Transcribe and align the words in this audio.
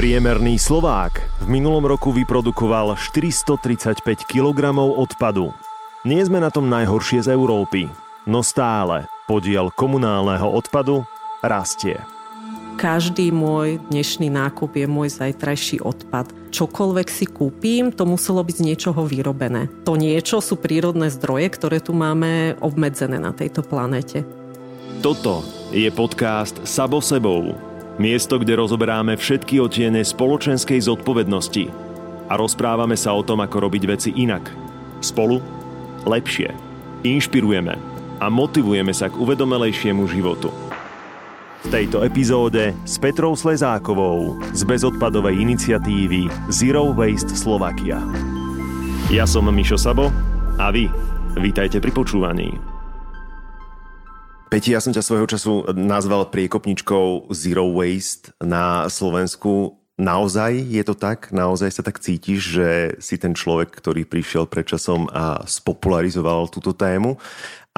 Priemerný 0.00 0.56
Slovák 0.56 1.44
v 1.44 1.60
minulom 1.60 1.84
roku 1.84 2.08
vyprodukoval 2.08 2.96
435 2.96 4.00
kg 4.24 4.72
odpadu. 4.80 5.52
Nie 6.08 6.24
sme 6.24 6.40
na 6.40 6.48
tom 6.48 6.72
najhoršie 6.72 7.28
z 7.28 7.36
Európy, 7.36 7.84
no 8.24 8.40
stále 8.40 9.04
podiel 9.28 9.68
komunálneho 9.68 10.48
odpadu 10.48 11.04
rastie. 11.44 12.00
Každý 12.80 13.28
môj 13.28 13.76
dnešný 13.92 14.32
nákup 14.32 14.72
je 14.72 14.88
môj 14.88 15.12
zajtrajší 15.20 15.84
odpad. 15.84 16.32
Čokoľvek 16.48 17.08
si 17.12 17.28
kúpim, 17.28 17.92
to 17.92 18.08
muselo 18.08 18.40
byť 18.40 18.56
z 18.56 18.66
niečoho 18.72 19.04
vyrobené. 19.04 19.68
To 19.84 20.00
niečo 20.00 20.40
sú 20.40 20.56
prírodné 20.56 21.12
zdroje, 21.12 21.52
ktoré 21.52 21.76
tu 21.76 21.92
máme 21.92 22.56
obmedzené 22.64 23.20
na 23.20 23.36
tejto 23.36 23.60
planete. 23.60 24.24
Toto 25.04 25.44
je 25.76 25.92
podcast 25.92 26.56
Sabo 26.64 27.04
sebou 27.04 27.68
Miesto, 28.00 28.40
kde 28.40 28.56
rozoberáme 28.56 29.12
všetky 29.20 29.60
otiene 29.60 30.00
spoločenskej 30.00 30.80
zodpovednosti 30.80 31.68
a 32.32 32.40
rozprávame 32.40 32.96
sa 32.96 33.12
o 33.12 33.20
tom, 33.20 33.44
ako 33.44 33.68
robiť 33.68 33.82
veci 33.84 34.10
inak. 34.16 34.48
Spolu 35.04 35.36
lepšie. 36.08 36.48
Inšpirujeme 37.04 37.76
a 38.16 38.26
motivujeme 38.32 38.96
sa 38.96 39.12
k 39.12 39.20
uvedomelejšiemu 39.20 40.08
životu. 40.08 40.48
V 41.60 41.66
tejto 41.68 42.00
epizóde 42.00 42.72
s 42.88 42.96
Petrou 42.96 43.36
Slezákovou 43.36 44.40
z 44.56 44.64
bezodpadovej 44.64 45.36
iniciatívy 45.36 46.32
Zero 46.48 46.96
Waste 46.96 47.36
Slovakia. 47.36 48.00
Ja 49.12 49.28
som 49.28 49.44
Mišo 49.52 49.76
Sabo 49.76 50.08
a 50.56 50.72
vy 50.72 50.88
vítajte 51.36 51.84
pri 51.84 51.92
počúvaní. 51.92 52.79
Peti, 54.50 54.74
ja 54.74 54.82
som 54.82 54.90
ťa 54.90 55.06
svojho 55.06 55.30
času 55.30 55.52
nazval 55.78 56.26
priekopničkou 56.26 57.30
Zero 57.30 57.70
Waste 57.70 58.34
na 58.42 58.90
Slovensku. 58.90 59.78
Naozaj 59.94 60.66
je 60.66 60.82
to 60.82 60.98
tak? 60.98 61.30
Naozaj 61.30 61.70
sa 61.70 61.86
tak 61.86 62.02
cítiš, 62.02 62.58
že 62.58 62.68
si 62.98 63.14
ten 63.14 63.30
človek, 63.30 63.70
ktorý 63.70 64.02
prišiel 64.02 64.50
predčasom 64.50 65.06
a 65.14 65.46
spopularizoval 65.46 66.50
túto 66.50 66.74
tému? 66.74 67.14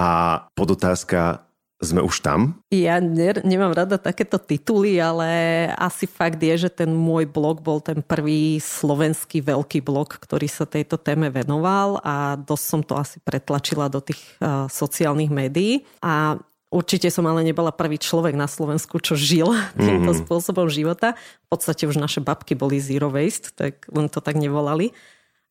A 0.00 0.40
podotázka, 0.56 1.44
sme 1.82 2.00
už 2.00 2.24
tam? 2.24 2.62
Ja 2.72 3.04
ne, 3.04 3.36
nemám 3.44 3.76
rada 3.76 4.00
takéto 4.00 4.40
tituly, 4.40 4.96
ale 4.96 5.28
asi 5.76 6.08
fakt 6.08 6.40
je, 6.40 6.56
že 6.56 6.70
ten 6.72 6.88
môj 6.88 7.28
blog 7.28 7.60
bol 7.60 7.84
ten 7.84 8.00
prvý 8.00 8.62
slovenský 8.62 9.44
veľký 9.44 9.84
blog, 9.84 10.14
ktorý 10.14 10.48
sa 10.48 10.64
tejto 10.64 10.96
téme 10.96 11.28
venoval 11.28 12.00
a 12.00 12.38
dosť 12.40 12.64
som 12.64 12.80
to 12.80 12.96
asi 12.96 13.20
pretlačila 13.20 13.92
do 13.92 14.00
tých 14.00 14.22
uh, 14.40 14.70
sociálnych 14.72 15.28
médií. 15.28 15.82
A 16.00 16.40
Určite 16.72 17.12
som 17.12 17.28
ale 17.28 17.44
nebola 17.44 17.68
prvý 17.68 18.00
človek 18.00 18.32
na 18.32 18.48
Slovensku, 18.48 18.96
čo 18.96 19.12
žil 19.12 19.52
týmto 19.76 20.16
mm-hmm. 20.16 20.24
spôsobom 20.24 20.72
života. 20.72 21.12
V 21.44 21.48
podstate 21.52 21.84
už 21.84 22.00
naše 22.00 22.24
babky 22.24 22.56
boli 22.56 22.80
zero 22.80 23.12
waste, 23.12 23.52
tak 23.52 23.84
len 23.92 24.08
to 24.08 24.24
tak 24.24 24.40
nevolali. 24.40 24.96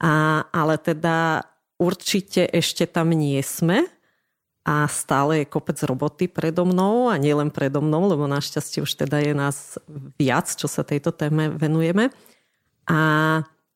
A, 0.02 0.44
ale 0.50 0.82
teda 0.82 1.46
určite 1.78 2.50
ešte 2.50 2.90
tam 2.90 3.14
nie 3.14 3.38
sme 3.46 3.86
a 4.66 4.90
stále 4.90 5.46
je 5.46 5.50
kopec 5.50 5.78
roboty 5.86 6.26
predo 6.26 6.66
mnou 6.66 7.10
a 7.10 7.22
nielen 7.22 7.54
predo 7.54 7.82
mnou, 7.82 8.10
lebo 8.10 8.26
našťastie 8.26 8.82
už 8.82 8.94
teda 9.06 9.22
je 9.22 9.34
nás 9.38 9.78
viac, 10.18 10.50
čo 10.50 10.66
sa 10.66 10.82
tejto 10.82 11.14
téme 11.14 11.54
venujeme. 11.54 12.10
A 12.90 13.00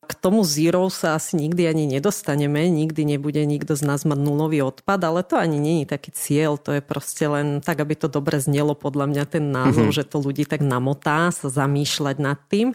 k 0.06 0.14
tomu 0.14 0.46
zero 0.46 0.88
sa 0.94 1.18
asi 1.18 1.36
nikdy 1.42 1.66
ani 1.66 1.84
nedostaneme, 1.90 2.70
nikdy 2.70 3.18
nebude 3.18 3.42
nikto 3.44 3.74
z 3.74 3.84
nás 3.84 4.06
mať 4.06 4.20
nulový 4.22 4.62
odpad, 4.62 5.02
ale 5.02 5.26
to 5.26 5.36
ani 5.36 5.58
není 5.58 5.84
taký 5.90 6.14
cieľ, 6.14 6.62
to 6.62 6.78
je 6.78 6.82
proste 6.86 7.26
len 7.26 7.60
tak, 7.60 7.82
aby 7.82 7.98
to 7.98 8.06
dobre 8.06 8.38
znelo 8.38 8.78
podľa 8.78 9.06
mňa 9.10 9.24
ten 9.26 9.50
názov, 9.50 9.90
mm-hmm. 9.90 10.00
že 10.00 10.10
to 10.10 10.18
ľudí 10.22 10.46
tak 10.46 10.62
namotá 10.62 11.34
sa 11.34 11.50
zamýšľať 11.50 12.16
nad 12.22 12.40
tým, 12.48 12.72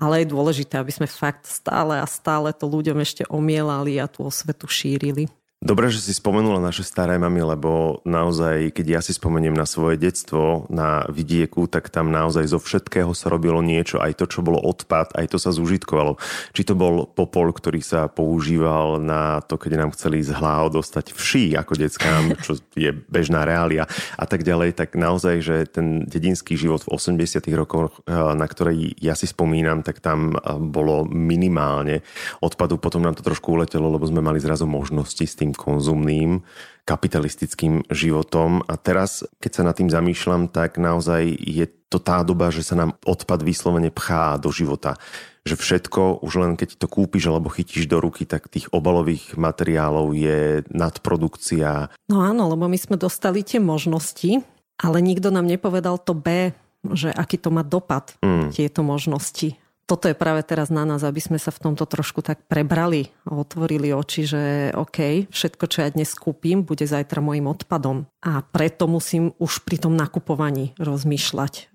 ale 0.00 0.24
je 0.24 0.32
dôležité, 0.32 0.80
aby 0.80 0.90
sme 0.90 1.06
fakt 1.06 1.44
stále 1.44 2.00
a 2.00 2.06
stále 2.08 2.50
to 2.56 2.64
ľuďom 2.64 2.98
ešte 3.04 3.28
omielali 3.28 4.00
a 4.00 4.08
tú 4.08 4.24
osvetu 4.24 4.64
šírili. 4.64 5.28
Dobre, 5.60 5.92
že 5.92 6.00
si 6.00 6.16
spomenula 6.16 6.56
naše 6.56 6.80
staré 6.80 7.20
mamy, 7.20 7.44
lebo 7.44 8.00
naozaj, 8.08 8.72
keď 8.72 8.86
ja 8.96 9.00
si 9.04 9.12
spomeniem 9.12 9.52
na 9.52 9.68
svoje 9.68 10.00
detstvo 10.00 10.64
na 10.72 11.04
vidieku, 11.12 11.68
tak 11.68 11.92
tam 11.92 12.08
naozaj 12.08 12.48
zo 12.48 12.56
všetkého 12.56 13.12
sa 13.12 13.28
robilo 13.28 13.60
niečo, 13.60 14.00
aj 14.00 14.16
to, 14.16 14.24
čo 14.24 14.40
bolo 14.40 14.56
odpad, 14.56 15.12
aj 15.12 15.28
to 15.28 15.36
sa 15.36 15.52
zúžitkovalo. 15.52 16.16
Či 16.56 16.64
to 16.64 16.72
bol 16.72 17.04
popol, 17.04 17.52
ktorý 17.52 17.84
sa 17.84 18.08
používal 18.08 19.04
na 19.04 19.44
to, 19.44 19.60
keď 19.60 19.84
nám 19.84 19.92
chceli 19.92 20.24
z 20.24 20.32
hláho 20.32 20.72
dostať 20.72 21.12
vší 21.12 21.52
ako 21.52 21.76
deckám, 21.76 22.40
čo 22.40 22.56
je 22.72 22.96
bežná 23.12 23.44
reália 23.44 23.84
a 24.16 24.24
tak 24.24 24.48
ďalej, 24.48 24.80
tak 24.80 24.96
naozaj, 24.96 25.44
že 25.44 25.68
ten 25.68 26.08
dedinský 26.08 26.56
život 26.56 26.88
v 26.88 26.96
80 26.96 27.52
rokoch, 27.52 28.00
eh, 28.08 28.16
na 28.16 28.48
ktorý 28.48 28.96
ja 28.96 29.12
si 29.12 29.28
spomínam, 29.28 29.84
tak 29.84 30.00
tam 30.00 30.32
eh, 30.32 30.56
bolo 30.56 31.04
minimálne 31.04 32.00
odpadu. 32.40 32.80
Potom 32.80 33.04
nám 33.04 33.20
to 33.20 33.28
trošku 33.28 33.52
uletelo, 33.52 33.92
lebo 33.92 34.08
sme 34.08 34.24
mali 34.24 34.40
zrazu 34.40 34.64
možnosti 34.64 35.20
s 35.20 35.36
tým 35.36 35.49
tým 35.50 35.58
konzumným 35.58 36.46
kapitalistickým 36.86 37.86
životom. 37.90 38.62
A 38.70 38.78
teraz, 38.78 39.26
keď 39.42 39.50
sa 39.50 39.62
nad 39.66 39.74
tým 39.74 39.90
zamýšľam, 39.90 40.46
tak 40.46 40.78
naozaj 40.78 41.26
je 41.38 41.66
to 41.90 41.98
tá 41.98 42.22
doba, 42.22 42.54
že 42.54 42.62
sa 42.62 42.78
nám 42.78 42.94
odpad 43.02 43.42
vyslovene 43.42 43.90
pchá 43.90 44.38
do 44.38 44.54
života. 44.54 44.94
Že 45.42 45.54
všetko, 45.58 46.22
už 46.22 46.32
len 46.38 46.52
keď 46.54 46.78
to 46.78 46.86
kúpiš 46.86 47.26
alebo 47.26 47.50
chytíš 47.50 47.90
do 47.90 47.98
ruky, 47.98 48.26
tak 48.26 48.46
tých 48.46 48.70
obalových 48.70 49.34
materiálov 49.34 50.14
je 50.14 50.62
nadprodukcia. 50.70 51.90
No 52.06 52.22
áno, 52.22 52.46
lebo 52.46 52.70
my 52.70 52.78
sme 52.78 52.94
dostali 52.94 53.42
tie 53.42 53.58
možnosti, 53.58 54.42
ale 54.78 55.02
nikto 55.02 55.34
nám 55.34 55.50
nepovedal 55.50 55.98
to 55.98 56.14
B, 56.14 56.54
že 56.94 57.12
aký 57.12 57.36
to 57.36 57.52
má 57.52 57.60
dopad, 57.66 58.16
mm. 58.22 58.54
tieto 58.54 58.80
možnosti 58.80 59.59
toto 59.90 60.06
je 60.06 60.14
práve 60.14 60.46
teraz 60.46 60.70
na 60.70 60.86
nás, 60.86 61.02
aby 61.02 61.18
sme 61.18 61.34
sa 61.42 61.50
v 61.50 61.66
tomto 61.66 61.82
trošku 61.82 62.22
tak 62.22 62.46
prebrali 62.46 63.10
a 63.26 63.34
otvorili 63.34 63.90
oči, 63.90 64.22
že 64.22 64.42
OK, 64.78 65.26
všetko, 65.34 65.64
čo 65.66 65.82
ja 65.82 65.90
dnes 65.90 66.14
kúpim, 66.14 66.62
bude 66.62 66.86
zajtra 66.86 67.18
môjim 67.18 67.50
odpadom. 67.50 68.06
A 68.22 68.46
preto 68.46 68.86
musím 68.86 69.34
už 69.42 69.66
pri 69.66 69.82
tom 69.82 69.98
nakupovaní 69.98 70.78
rozmýšľať, 70.78 71.54
eh, 71.58 71.66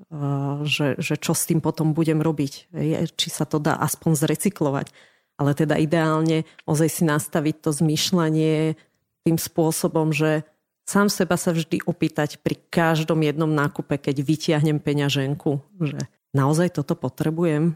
že, 0.63 0.95
že 0.95 1.19
čo 1.19 1.35
s 1.35 1.43
tým 1.43 1.59
potom 1.59 1.91
budem 1.91 2.23
robiť. 2.23 2.71
Či 3.19 3.27
sa 3.27 3.43
to 3.43 3.59
dá 3.59 3.75
aspoň 3.83 4.15
zrecyklovať. 4.15 4.95
Ale 5.35 5.51
teda 5.51 5.75
ideálne 5.75 6.47
ozaj 6.63 6.87
si 6.87 7.03
nastaviť 7.03 7.67
to 7.67 7.75
zmýšľanie 7.75 8.79
tým 9.27 9.35
spôsobom, 9.35 10.15
že 10.15 10.47
sám 10.87 11.11
seba 11.11 11.35
sa 11.35 11.51
vždy 11.51 11.83
opýtať 11.83 12.39
pri 12.39 12.55
každom 12.71 13.19
jednom 13.27 13.51
nákupe, 13.51 13.99
keď 13.99 14.23
vytiahnem 14.23 14.79
peňaženku, 14.79 15.59
že 15.83 15.99
naozaj 16.31 16.79
toto 16.79 16.95
potrebujem, 16.95 17.75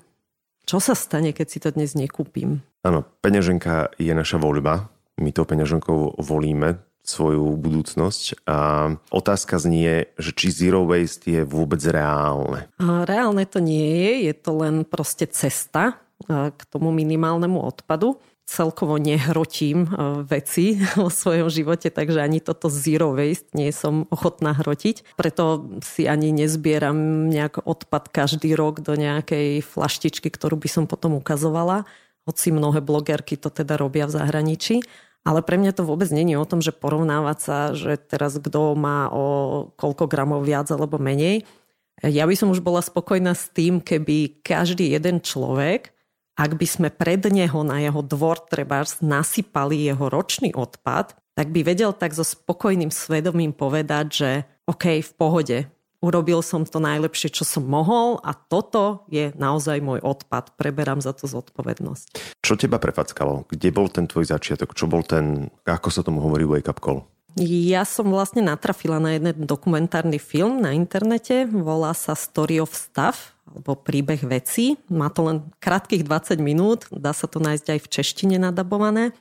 čo 0.65 0.77
sa 0.81 0.95
stane, 0.95 1.31
keď 1.35 1.47
si 1.47 1.59
to 1.61 1.69
dnes 1.71 1.95
nekúpim? 1.95 2.63
Áno, 2.83 3.03
peňaženka 3.23 3.95
je 3.99 4.13
naša 4.15 4.39
voľba. 4.39 4.87
My 5.19 5.35
tou 5.35 5.43
peňaženkou 5.43 6.19
volíme 6.19 6.79
svoju 7.03 7.57
budúcnosť. 7.57 8.45
A 8.45 8.57
otázka 9.09 9.57
znie, 9.57 10.13
že 10.21 10.31
či 10.31 10.53
zero 10.53 10.85
waste 10.85 11.25
je 11.25 11.41
vôbec 11.41 11.81
reálne. 11.81 12.69
A 12.77 13.03
reálne 13.03 13.43
to 13.49 13.57
nie 13.57 13.89
je, 13.97 14.11
je 14.29 14.33
to 14.37 14.51
len 14.61 14.85
proste 14.85 15.25
cesta 15.33 15.97
k 16.29 16.61
tomu 16.69 16.91
minimálnemu 16.91 17.63
odpadu 17.63 18.19
celkovo 18.49 18.97
nehrotím 18.97 19.85
e, 19.85 19.89
veci 20.25 20.81
vo 20.99 21.13
svojom 21.13 21.53
živote, 21.53 21.93
takže 21.93 22.25
ani 22.25 22.41
toto 22.41 22.73
zero 22.73 23.13
waste 23.13 23.53
nie 23.53 23.69
som 23.69 24.09
ochotná 24.09 24.57
hrotiť. 24.57 25.13
Preto 25.13 25.69
si 25.85 26.09
ani 26.09 26.33
nezbieram 26.33 27.29
nejak 27.29 27.61
odpad 27.61 28.09
každý 28.09 28.57
rok 28.57 28.81
do 28.81 28.97
nejakej 28.97 29.61
flaštičky, 29.61 30.33
ktorú 30.33 30.57
by 30.57 30.69
som 30.69 30.83
potom 30.89 31.13
ukazovala, 31.21 31.85
hoci 32.25 32.49
mnohé 32.49 32.81
blogerky 32.81 33.37
to 33.37 33.53
teda 33.53 33.77
robia 33.77 34.09
v 34.09 34.17
zahraničí. 34.17 34.81
Ale 35.27 35.43
pre 35.43 35.59
mňa 35.59 35.75
to 35.75 35.83
vôbec 35.83 36.09
není 36.09 36.33
o 36.39 36.47
tom, 36.47 36.63
že 36.63 36.73
porovnávať 36.73 37.37
sa, 37.37 37.57
že 37.75 37.99
teraz 37.99 38.39
kto 38.39 38.73
má 38.73 39.11
o 39.11 39.67
koľko 39.75 40.07
gramov 40.07 40.47
viac 40.47 40.71
alebo 40.71 40.95
menej. 40.95 41.43
Ja 41.99 42.23
by 42.23 42.35
som 42.39 42.55
už 42.55 42.63
bola 42.63 42.79
spokojná 42.79 43.35
s 43.35 43.51
tým, 43.51 43.83
keby 43.83 44.39
každý 44.39 44.95
jeden 44.95 45.19
človek 45.19 45.91
ak 46.39 46.55
by 46.55 46.63
sme 46.63 46.87
pred 46.87 47.19
neho 47.27 47.67
na 47.67 47.83
jeho 47.83 47.99
dvor 47.99 48.39
treba 48.47 48.87
nasypali 49.03 49.91
jeho 49.91 50.07
ročný 50.07 50.55
odpad, 50.55 51.19
tak 51.35 51.51
by 51.51 51.67
vedel 51.67 51.91
tak 51.91 52.15
so 52.15 52.23
spokojným 52.23 52.95
svedomím 52.95 53.51
povedať, 53.51 54.05
že 54.07 54.29
OK, 54.63 55.03
v 55.03 55.13
pohode, 55.19 55.57
urobil 55.99 56.39
som 56.39 56.63
to 56.63 56.79
najlepšie, 56.79 57.27
čo 57.35 57.43
som 57.43 57.67
mohol 57.67 58.23
a 58.23 58.31
toto 58.31 59.03
je 59.11 59.35
naozaj 59.35 59.83
môj 59.83 59.99
odpad. 59.99 60.55
Preberám 60.55 61.03
za 61.03 61.11
to 61.11 61.27
zodpovednosť. 61.27 62.39
Čo 62.39 62.55
teba 62.55 62.79
prefackalo? 62.79 63.43
Kde 63.51 63.69
bol 63.75 63.91
ten 63.91 64.07
tvoj 64.07 64.31
začiatok? 64.31 64.71
Čo 64.71 64.87
bol 64.87 65.03
ten, 65.03 65.51
ako 65.67 65.91
sa 65.91 66.07
tomu 66.07 66.23
hovorí, 66.23 66.47
wake 66.47 66.71
up 66.71 66.79
call? 66.79 67.03
Ja 67.39 67.85
som 67.85 68.09
vlastne 68.09 68.41
natrafila 68.41 68.97
na 68.97 69.13
jeden 69.13 69.45
dokumentárny 69.45 70.17
film 70.17 70.59
na 70.65 70.73
internete, 70.73 71.45
volá 71.45 71.93
sa 71.93 72.17
Story 72.17 72.57
of 72.57 72.73
Stuff, 72.73 73.37
alebo 73.49 73.73
príbeh 73.73 74.21
veci. 74.21 74.77
Má 74.93 75.09
to 75.09 75.25
len 75.25 75.37
krátkých 75.57 76.05
20 76.05 76.37
minút, 76.37 76.85
dá 76.93 77.11
sa 77.11 77.25
to 77.25 77.41
nájsť 77.41 77.67
aj 77.75 77.79
v 77.81 77.91
češtine 77.91 78.37
nadabované. 78.37 79.11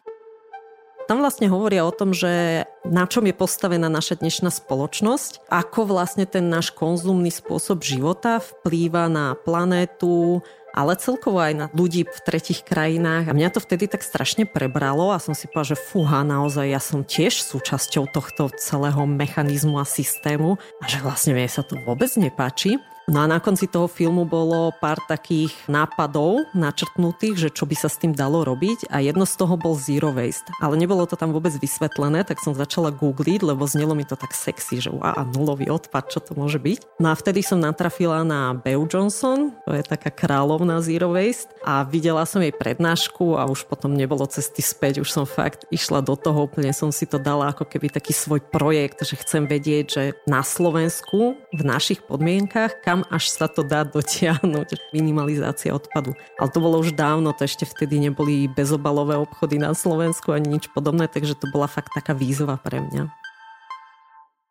tam 1.09 1.25
vlastne 1.25 1.49
hovoria 1.49 1.89
o 1.89 1.97
tom, 1.97 2.13
že 2.13 2.69
na 2.85 3.09
čom 3.09 3.25
je 3.25 3.33
postavená 3.33 3.89
naša 3.89 4.21
dnešná 4.21 4.53
spoločnosť, 4.53 5.49
ako 5.49 5.89
vlastne 5.89 6.29
ten 6.29 6.53
náš 6.53 6.69
konzumný 6.69 7.33
spôsob 7.33 7.81
života 7.81 8.45
vplýva 8.45 9.09
na 9.09 9.33
planétu, 9.33 10.45
ale 10.77 11.01
celkovo 11.01 11.41
aj 11.41 11.53
na 11.57 11.67
ľudí 11.73 12.05
v 12.05 12.21
tretich 12.29 12.61
krajinách. 12.61 13.33
A 13.33 13.33
mňa 13.33 13.57
to 13.57 13.65
vtedy 13.65 13.89
tak 13.89 14.05
strašne 14.05 14.45
prebralo 14.45 15.09
a 15.11 15.19
som 15.19 15.33
si 15.33 15.49
povedala, 15.49 15.73
že 15.73 15.81
fúha, 15.81 16.21
naozaj 16.29 16.67
ja 16.69 16.77
som 16.77 17.01
tiež 17.01 17.41
súčasťou 17.41 18.13
tohto 18.13 18.53
celého 18.61 19.09
mechanizmu 19.09 19.81
a 19.81 19.89
systému 19.89 20.61
a 20.79 20.85
že 20.85 21.01
vlastne 21.01 21.33
mne 21.33 21.49
sa 21.49 21.65
to 21.65 21.81
vôbec 21.89 22.13
nepáči. 22.21 22.77
No 23.09 23.25
a 23.25 23.27
na 23.27 23.41
konci 23.41 23.65
toho 23.65 23.89
filmu 23.89 24.29
bolo 24.29 24.69
pár 24.85 25.01
takých 25.09 25.57
nápadov 25.65 26.45
načrtnutých, 26.53 27.41
že 27.41 27.49
čo 27.49 27.65
by 27.65 27.73
sa 27.73 27.89
s 27.89 27.97
tým 27.97 28.13
dalo 28.13 28.45
robiť 28.45 28.93
a 28.93 29.01
jedno 29.01 29.25
z 29.25 29.33
toho 29.33 29.57
bol 29.57 29.73
zero 29.81 30.13
waste. 30.13 30.45
Ale 30.61 30.77
nebolo 30.77 31.09
to 31.09 31.17
tam 31.17 31.33
vôbec 31.33 31.57
vysvetlené, 31.57 32.29
tak 32.29 32.45
som 32.45 32.53
začala 32.53 32.93
googliť, 32.93 33.41
lebo 33.41 33.65
znelo 33.65 33.97
mi 33.97 34.05
to 34.05 34.13
tak 34.13 34.37
sexy, 34.37 34.85
že 34.85 34.93
a 35.01 35.25
nulový 35.25 35.73
odpad, 35.73 36.13
čo 36.13 36.21
to 36.21 36.37
môže 36.37 36.61
byť. 36.61 37.01
No 37.01 37.09
a 37.09 37.17
vtedy 37.17 37.41
som 37.41 37.57
natrafila 37.57 38.21
na 38.29 38.53
Beau 38.53 38.85
Johnson, 38.85 39.57
to 39.65 39.73
je 39.73 39.81
taká 39.81 40.13
kráľovná 40.13 40.85
zero 40.85 41.09
waste 41.17 41.49
a 41.65 41.89
videla 41.89 42.29
som 42.29 42.45
jej 42.45 42.53
prednášku 42.53 43.41
a 43.41 43.49
už 43.49 43.65
potom 43.73 43.97
nebolo 43.97 44.29
cesty 44.29 44.61
späť, 44.61 45.01
už 45.01 45.09
som 45.09 45.25
fakt 45.25 45.65
išla 45.73 46.05
do 46.05 46.13
toho, 46.13 46.45
úplne 46.45 46.77
som 46.77 46.93
si 46.93 47.09
to 47.09 47.17
dala 47.17 47.57
ako 47.57 47.65
keby 47.65 47.89
taký 47.89 48.13
svoj 48.13 48.45
projekt, 48.45 49.01
že 49.01 49.17
chcem 49.17 49.49
vedieť, 49.49 49.85
že 49.89 50.03
na 50.29 50.45
Slovensku 50.45 51.41
v 51.57 51.63
našich 51.65 52.05
podmienkach, 52.05 52.85
kam 52.85 52.98
kam 52.99 53.07
až 53.15 53.31
sa 53.31 53.47
to 53.47 53.63
dá 53.63 53.87
dotiahnuť. 53.87 54.91
Minimalizácia 54.91 55.71
odpadu. 55.71 56.19
Ale 56.35 56.49
to 56.51 56.59
bolo 56.59 56.83
už 56.83 56.99
dávno, 56.99 57.31
to 57.31 57.47
ešte 57.47 57.63
vtedy 57.63 58.03
neboli 58.03 58.51
bezobalové 58.51 59.15
obchody 59.15 59.63
na 59.63 59.71
Slovensku 59.71 60.35
ani 60.35 60.59
nič 60.59 60.67
podobné, 60.75 61.07
takže 61.07 61.39
to 61.39 61.47
bola 61.55 61.71
fakt 61.71 61.95
taká 61.95 62.11
výzva 62.11 62.59
pre 62.59 62.83
mňa. 62.83 63.07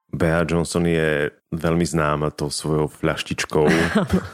Bea 0.07 0.48
Johnson 0.48 0.88
je 0.88 1.27
veľmi 1.51 1.83
známa 1.83 2.31
tou 2.31 2.48
svojou 2.48 2.88
fľaštičkou, 2.88 3.68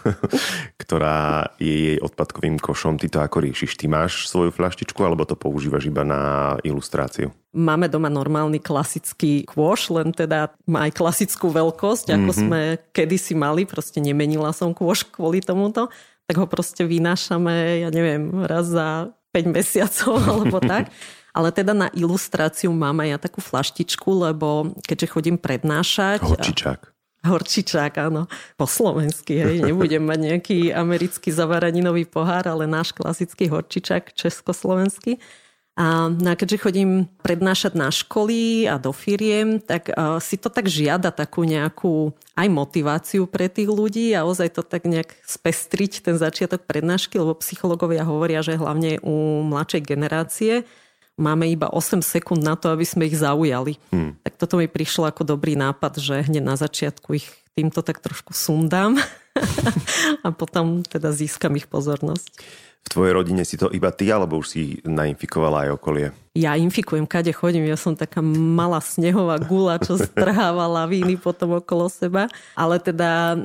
ktorá 0.82 1.50
je 1.58 1.98
jej 1.98 1.98
odpadkovým 1.98 2.62
košom. 2.62 3.02
Ty 3.02 3.08
to 3.10 3.20
ako 3.26 3.42
riešiš? 3.42 3.82
Ty 3.82 3.90
máš 3.90 4.30
svoju 4.30 4.54
fľaštičku 4.54 5.02
alebo 5.02 5.26
to 5.26 5.34
používaš 5.34 5.90
iba 5.90 6.06
na 6.06 6.54
ilustráciu? 6.62 7.34
Máme 7.58 7.90
doma 7.90 8.10
normálny 8.10 8.62
klasický 8.62 9.46
kôš, 9.50 9.90
len 9.90 10.14
teda 10.14 10.54
má 10.70 10.90
aj 10.90 10.94
klasickú 10.94 11.50
veľkosť, 11.50 12.18
ako 12.18 12.30
mm-hmm. 12.30 12.46
sme 12.46 12.62
kedysi 12.94 13.34
mali. 13.34 13.66
Proste 13.66 13.98
nemenila 13.98 14.54
som 14.54 14.78
kôš 14.78 15.10
kvôli 15.10 15.42
tomuto. 15.42 15.90
Tak 16.30 16.38
ho 16.38 16.46
proste 16.46 16.86
vynášame, 16.86 17.82
ja 17.82 17.90
neviem, 17.90 18.30
raz 18.46 18.70
za 18.70 19.10
5 19.34 19.50
mesiacov 19.50 20.22
alebo 20.22 20.62
tak. 20.62 20.90
Ale 21.34 21.50
teda 21.50 21.74
na 21.74 21.90
ilustráciu 21.90 22.70
mám 22.70 23.02
aj 23.02 23.10
ja 23.10 23.18
takú 23.18 23.42
flaštičku, 23.42 24.10
lebo 24.30 24.78
keďže 24.86 25.08
chodím 25.18 25.38
prednášať... 25.42 26.22
Horčičák. 26.22 26.94
Horčičák, 27.24 27.94
áno. 28.04 28.30
Po 28.60 28.68
slovensky, 28.68 29.40
hej. 29.40 29.64
Nebudem 29.64 30.04
mať 30.04 30.20
nejaký 30.20 30.58
americký 30.76 31.32
zavaraninový 31.32 32.06
pohár, 32.06 32.46
ale 32.46 32.70
náš 32.70 32.92
klasický 32.94 33.48
horčičák 33.48 34.14
československý. 34.14 35.18
A, 35.74 36.06
no 36.14 36.30
a 36.30 36.38
keďže 36.38 36.70
chodím 36.70 37.10
prednášať 37.26 37.74
na 37.74 37.90
školy 37.90 38.70
a 38.70 38.78
do 38.78 38.94
firiem, 38.94 39.58
tak 39.58 39.90
uh, 39.90 40.22
si 40.22 40.38
to 40.38 40.54
tak 40.54 40.70
žiada 40.70 41.10
takú 41.10 41.42
nejakú 41.50 42.14
aj 42.38 42.46
motiváciu 42.46 43.26
pre 43.26 43.50
tých 43.50 43.74
ľudí 43.74 44.14
a 44.14 44.22
ozaj 44.22 44.54
to 44.54 44.62
tak 44.62 44.86
nejak 44.86 45.18
spestriť 45.26 46.06
ten 46.06 46.14
začiatok 46.14 46.70
prednášky, 46.70 47.18
lebo 47.18 47.34
psychológovia 47.42 48.06
hovoria, 48.06 48.46
že 48.46 48.54
hlavne 48.54 49.02
u 49.02 49.42
mladšej 49.42 49.82
generácie 49.82 50.54
máme 51.20 51.46
iba 51.50 51.70
8 51.70 52.02
sekúnd 52.02 52.42
na 52.42 52.58
to, 52.58 52.74
aby 52.74 52.86
sme 52.86 53.06
ich 53.06 53.18
zaujali. 53.18 53.78
Hmm. 53.94 54.18
Tak 54.26 54.34
toto 54.38 54.58
mi 54.58 54.66
prišlo 54.66 55.10
ako 55.10 55.24
dobrý 55.24 55.54
nápad, 55.54 56.02
že 56.02 56.26
hneď 56.26 56.44
na 56.44 56.56
začiatku 56.58 57.14
ich 57.18 57.28
týmto 57.54 57.86
tak 57.86 58.02
trošku 58.02 58.34
sundám 58.34 58.98
a 60.26 60.28
potom 60.34 60.82
teda 60.82 61.14
získam 61.14 61.54
ich 61.54 61.70
pozornosť. 61.70 62.28
V 62.84 62.90
tvojej 62.92 63.14
rodine 63.16 63.44
si 63.48 63.56
to 63.56 63.72
iba 63.72 63.90
ty, 63.96 64.12
alebo 64.12 64.44
už 64.44 64.48
si 64.48 64.62
nainfikovala 64.84 65.68
aj 65.68 65.70
okolie? 65.80 66.08
ja 66.34 66.58
infikujem, 66.58 67.06
kade 67.06 67.30
chodím. 67.30 67.70
Ja 67.70 67.78
som 67.78 67.94
taká 67.94 68.18
malá 68.26 68.82
snehová 68.82 69.38
gula, 69.38 69.78
čo 69.78 70.02
strháva 70.10 70.66
lavíny 70.66 71.14
potom 71.22 71.62
okolo 71.62 71.86
seba. 71.94 72.26
Ale 72.58 72.82
teda 72.82 73.38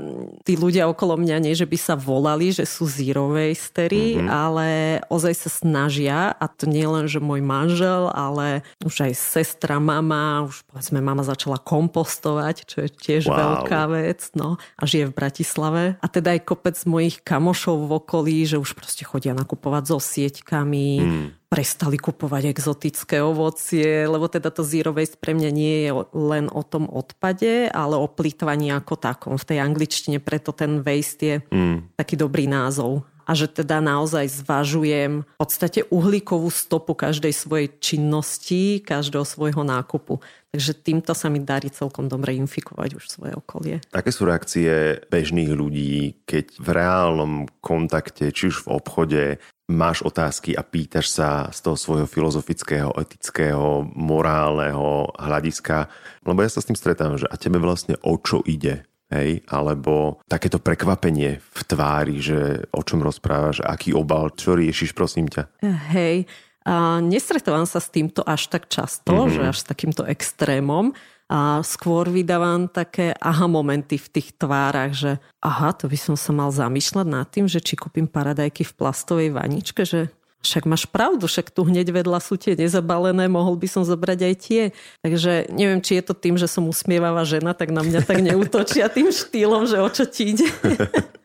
tí 0.48 0.56
ľudia 0.56 0.88
okolo 0.88 1.20
mňa 1.20 1.36
nie, 1.44 1.52
že 1.52 1.68
by 1.68 1.76
sa 1.76 1.94
volali, 2.00 2.48
že 2.48 2.64
sú 2.64 2.88
zero 2.88 3.36
wastery, 3.36 4.16
mm-hmm. 4.16 4.28
ale 4.32 4.68
ozaj 5.12 5.34
sa 5.36 5.50
snažia 5.52 6.32
a 6.32 6.48
to 6.48 6.64
nie 6.64 6.88
len, 6.88 7.04
že 7.04 7.20
môj 7.20 7.44
manžel, 7.44 8.08
ale 8.08 8.64
už 8.80 9.04
aj 9.04 9.12
sestra, 9.12 9.76
mama, 9.76 10.48
už 10.48 10.64
povedzme 10.72 11.04
mama 11.04 11.20
začala 11.20 11.60
kompostovať, 11.60 12.64
čo 12.64 12.88
je 12.88 12.88
tiež 12.88 13.28
wow. 13.28 13.36
veľká 13.36 13.82
vec, 13.92 14.32
no 14.32 14.56
a 14.80 14.82
žije 14.88 15.12
v 15.12 15.16
Bratislave. 15.16 15.82
A 16.00 16.06
teda 16.08 16.32
aj 16.32 16.48
kopec 16.48 16.76
mojich 16.88 17.20
kamošov 17.20 17.84
v 17.84 17.92
okolí, 18.00 18.48
že 18.48 18.56
už 18.56 18.72
proste 18.72 19.04
chodia 19.28 19.36
nakupovať 19.36 19.84
so 19.92 19.98
sieťkami, 20.00 20.88
mm 21.04 21.28
prestali 21.48 21.96
kupovať 21.96 22.52
exotické 22.52 23.24
ovocie, 23.24 24.04
lebo 24.04 24.28
teda 24.28 24.52
to 24.52 24.60
zero 24.60 24.92
waste 24.92 25.16
pre 25.16 25.32
mňa 25.32 25.48
nie 25.48 25.88
je 25.88 25.90
len 26.12 26.44
o 26.52 26.60
tom 26.60 26.84
odpade, 26.84 27.72
ale 27.72 27.96
o 27.96 28.04
plýtvaní 28.04 28.68
ako 28.68 29.00
takom. 29.00 29.40
V 29.40 29.48
tej 29.48 29.64
angličtine 29.64 30.20
preto 30.20 30.52
ten 30.52 30.84
waste 30.84 31.24
je 31.24 31.36
mm. 31.48 31.96
taký 31.96 32.20
dobrý 32.20 32.44
názov 32.44 33.08
a 33.28 33.36
že 33.36 33.44
teda 33.44 33.84
naozaj 33.84 34.40
zvažujem 34.40 35.20
v 35.20 35.36
podstate 35.36 35.84
uhlíkovú 35.92 36.48
stopu 36.48 36.96
každej 36.96 37.36
svojej 37.36 37.68
činnosti, 37.76 38.80
každého 38.80 39.28
svojho 39.28 39.60
nákupu. 39.60 40.24
Takže 40.48 40.72
týmto 40.80 41.12
sa 41.12 41.28
mi 41.28 41.44
darí 41.44 41.68
celkom 41.68 42.08
dobre 42.08 42.32
infikovať 42.40 42.96
už 42.96 43.04
svoje 43.04 43.36
okolie. 43.36 43.84
Aké 43.92 44.08
sú 44.08 44.24
reakcie 44.24 44.96
bežných 45.12 45.52
ľudí, 45.52 46.24
keď 46.24 46.56
v 46.56 46.68
reálnom 46.72 47.44
kontakte, 47.60 48.32
či 48.32 48.48
už 48.48 48.64
v 48.64 48.72
obchode, 48.72 49.22
máš 49.68 50.00
otázky 50.00 50.56
a 50.56 50.64
pýtaš 50.64 51.12
sa 51.12 51.52
z 51.52 51.60
toho 51.60 51.76
svojho 51.76 52.08
filozofického, 52.08 52.96
etického, 52.96 53.84
morálneho 53.92 55.12
hľadiska, 55.20 55.92
lebo 56.24 56.40
ja 56.40 56.48
sa 56.48 56.64
s 56.64 56.68
tým 56.72 56.80
stretám, 56.80 57.20
že 57.20 57.28
a 57.28 57.36
tebe 57.36 57.60
vlastne 57.60 58.00
o 58.00 58.16
čo 58.16 58.40
ide? 58.48 58.88
Hej, 59.08 59.40
alebo 59.48 60.20
takéto 60.28 60.60
prekvapenie 60.60 61.40
v 61.40 61.60
tvári, 61.64 62.20
že 62.20 62.68
o 62.76 62.84
čom 62.84 63.00
rozprávaš, 63.00 63.64
aký 63.64 63.96
obal, 63.96 64.28
čo 64.36 64.52
riešiš, 64.52 64.92
prosím 64.92 65.32
ťa. 65.32 65.48
Hej, 65.96 66.28
a 66.68 67.00
nestretávam 67.00 67.64
sa 67.64 67.80
s 67.80 67.88
týmto 67.88 68.20
až 68.20 68.52
tak 68.52 68.68
často, 68.68 69.24
mm-hmm. 69.24 69.32
že 69.32 69.40
až 69.48 69.56
s 69.64 69.64
takýmto 69.64 70.04
extrémom. 70.04 70.92
A 71.28 71.60
skôr 71.60 72.08
vydávam 72.08 72.72
také 72.72 73.12
aha 73.20 73.44
momenty 73.48 74.00
v 74.00 74.08
tých 74.08 74.32
tvárach, 74.40 74.96
že 74.96 75.20
aha, 75.44 75.76
to 75.76 75.84
by 75.84 75.96
som 76.00 76.16
sa 76.16 76.32
mal 76.32 76.48
zamýšľať 76.48 77.04
nad 77.08 77.28
tým, 77.28 77.44
že 77.44 77.60
či 77.60 77.76
kúpim 77.76 78.08
paradajky 78.08 78.64
v 78.64 78.76
plastovej 78.76 79.36
vaničke, 79.36 79.84
že 79.84 80.08
však 80.38 80.70
máš 80.70 80.86
pravdu, 80.86 81.26
však 81.26 81.50
tu 81.50 81.66
hneď 81.66 81.90
vedľa 81.90 82.22
sú 82.22 82.38
tie 82.38 82.54
nezabalené, 82.54 83.26
mohol 83.26 83.58
by 83.58 83.66
som 83.66 83.82
zobrať 83.82 84.18
aj 84.22 84.34
tie. 84.38 84.62
Takže 85.02 85.50
neviem, 85.50 85.82
či 85.82 85.98
je 85.98 86.04
to 86.06 86.14
tým, 86.14 86.38
že 86.38 86.46
som 86.46 86.70
usmievavá 86.70 87.26
žena, 87.26 87.58
tak 87.58 87.74
na 87.74 87.82
mňa 87.82 88.06
tak 88.06 88.22
neútočia 88.26 88.86
tým 88.86 89.10
štýlom, 89.10 89.66
že 89.66 89.82
o 89.82 89.88
čo 89.90 90.06
ti 90.06 90.34
ide. 90.36 90.46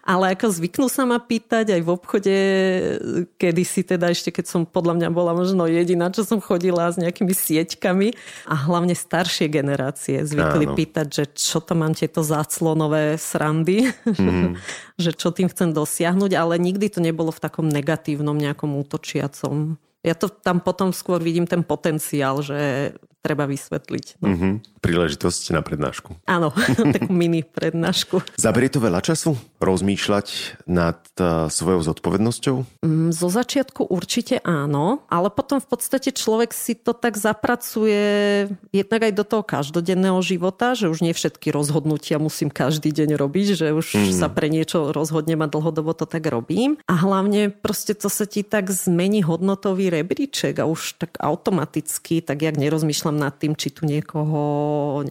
Ale 0.00 0.32
ako 0.32 0.48
zvyknú 0.48 0.86
sa 0.88 1.04
ma 1.04 1.20
pýtať 1.20 1.76
aj 1.76 1.80
v 1.84 1.90
obchode, 1.92 2.36
kedy 3.36 3.62
si 3.68 3.84
teda 3.84 4.08
ešte, 4.08 4.32
keď 4.32 4.46
som 4.48 4.60
podľa 4.64 4.96
mňa 4.96 5.08
bola 5.12 5.36
možno 5.36 5.68
jediná, 5.68 6.08
čo 6.08 6.24
som 6.24 6.40
chodila 6.40 6.88
s 6.88 6.96
nejakými 6.96 7.32
sieťkami 7.32 8.08
a 8.48 8.54
hlavne 8.56 8.96
staršie 8.96 9.52
generácie 9.52 10.24
zvykli 10.24 10.66
Áno. 10.68 10.76
pýtať, 10.76 11.06
že 11.08 11.24
čo 11.36 11.60
to 11.60 11.76
mám 11.76 11.92
tieto 11.92 12.24
záclonové 12.24 13.20
srandy, 13.20 13.92
mm. 14.08 14.56
že 14.96 15.12
čo 15.12 15.30
tým 15.30 15.52
chcem 15.52 15.76
dosiahnuť, 15.76 16.32
ale 16.32 16.56
nikdy 16.56 16.88
to 16.88 17.04
nebolo 17.04 17.28
v 17.28 17.42
takom 17.42 17.68
negatívnom 17.68 18.36
nejakom 18.36 18.72
útočiacom 18.80 19.76
ja 20.00 20.16
to 20.16 20.32
tam 20.32 20.64
potom 20.64 20.96
skôr 20.96 21.20
vidím 21.20 21.44
ten 21.44 21.60
potenciál, 21.60 22.40
že 22.40 22.92
treba 23.20 23.44
vysvetliť. 23.44 24.24
No. 24.24 24.32
Mm-hmm. 24.32 24.52
Príležitosť 24.80 25.52
na 25.52 25.60
prednášku. 25.60 26.16
Áno, 26.24 26.56
takú 26.96 27.12
mini 27.12 27.44
prednášku. 27.44 28.24
Zaberie 28.40 28.72
to 28.72 28.80
veľa 28.80 29.04
času 29.04 29.36
rozmýšľať 29.60 30.26
nad 30.64 30.96
uh, 31.20 31.52
svojou 31.52 31.84
zodpovednosťou? 31.84 32.56
Mm, 32.80 33.12
zo 33.12 33.28
začiatku 33.28 33.92
určite 33.92 34.40
áno, 34.40 35.04
ale 35.12 35.28
potom 35.28 35.60
v 35.60 35.68
podstate 35.68 36.16
človek 36.16 36.56
si 36.56 36.72
to 36.72 36.96
tak 36.96 37.20
zapracuje 37.20 38.48
jednak 38.72 39.00
aj 39.04 39.12
do 39.12 39.24
toho 39.28 39.44
každodenného 39.44 40.16
života, 40.24 40.72
že 40.72 40.88
už 40.88 41.04
nie 41.04 41.12
všetky 41.12 41.52
rozhodnutia 41.52 42.16
musím 42.16 42.48
každý 42.48 42.88
deň 42.88 43.20
robiť, 43.20 43.46
že 43.60 43.66
už 43.76 43.86
mm. 44.00 44.16
sa 44.16 44.32
pre 44.32 44.48
niečo 44.48 44.96
rozhodnem 44.96 45.44
a 45.44 45.52
dlhodobo 45.52 45.92
to 45.92 46.08
tak 46.08 46.24
robím. 46.24 46.80
A 46.88 46.96
hlavne 46.96 47.52
proste 47.52 47.92
to 47.92 48.08
sa 48.08 48.24
ti 48.24 48.40
tak 48.40 48.72
zmení 48.72 49.20
hodnotový 49.20 49.92
rebríček 49.92 50.56
a 50.56 50.64
už 50.64 50.96
tak 50.96 51.20
automaticky, 51.20 52.24
tak 52.24 52.40
jak 52.40 52.56
nerozmýšľam 52.56 53.09
rozmýšľam 53.10 53.16
nad 53.18 53.34
tým, 53.36 53.52
či 53.58 53.68
tu 53.74 53.82
niekoho 53.86 54.40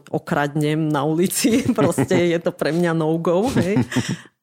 okradnem 0.10 0.88
na 0.88 1.04
ulici. 1.04 1.64
Proste 1.78 2.32
je 2.32 2.40
to 2.40 2.52
pre 2.56 2.72
mňa 2.72 2.96
no-go. 2.96 3.52
Hej. 3.52 3.84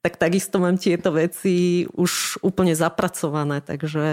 tak 0.05 0.21
takisto 0.21 0.61
mám 0.61 0.77
tieto 0.79 1.11
veci 1.11 1.89
už 1.97 2.45
úplne 2.45 2.77
zapracované. 2.77 3.65
Takže 3.65 4.05